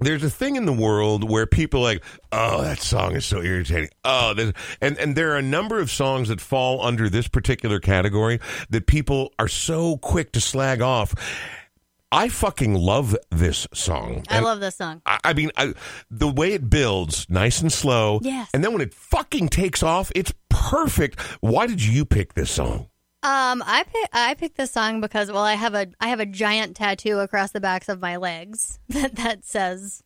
[0.00, 3.42] there's a thing in the world where people are like, oh, that song is so
[3.42, 3.88] irritating.
[4.04, 7.80] Oh, this, and and there are a number of songs that fall under this particular
[7.80, 8.40] category
[8.70, 11.14] that people are so quick to slag off.
[12.12, 14.22] I fucking love this song.
[14.28, 15.02] I And love this song.
[15.04, 15.74] I, I mean, I,
[16.10, 18.20] the way it builds, nice and slow.
[18.22, 18.48] Yes.
[18.54, 21.20] And then when it fucking takes off, it's perfect.
[21.40, 22.88] Why did you pick this song?
[23.26, 26.26] Um, I pick, I picked this song because well, I have a I have a
[26.26, 30.02] giant tattoo across the backs of my legs that that says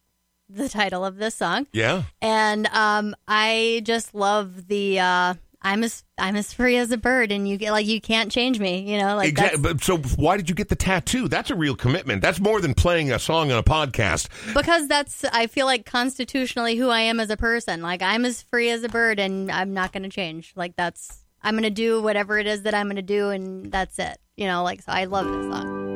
[0.49, 2.03] the title of this song, Yeah.
[2.21, 7.31] and um, I just love the uh, I'm as I'm as free as a bird,
[7.31, 9.61] and you get like you can't change me, you know, like exactly.
[9.63, 11.29] But so why did you get the tattoo?
[11.29, 12.23] That's a real commitment.
[12.23, 14.29] That's more than playing a song on a podcast.
[14.55, 17.83] because that's I feel like constitutionally who I am as a person.
[17.83, 20.53] Like I'm as free as a bird, and I'm not going to change.
[20.57, 23.71] Like that's I'm going to do whatever it is that I'm going to do, and
[23.71, 24.19] that's it.
[24.37, 25.90] You know, like so I love this song.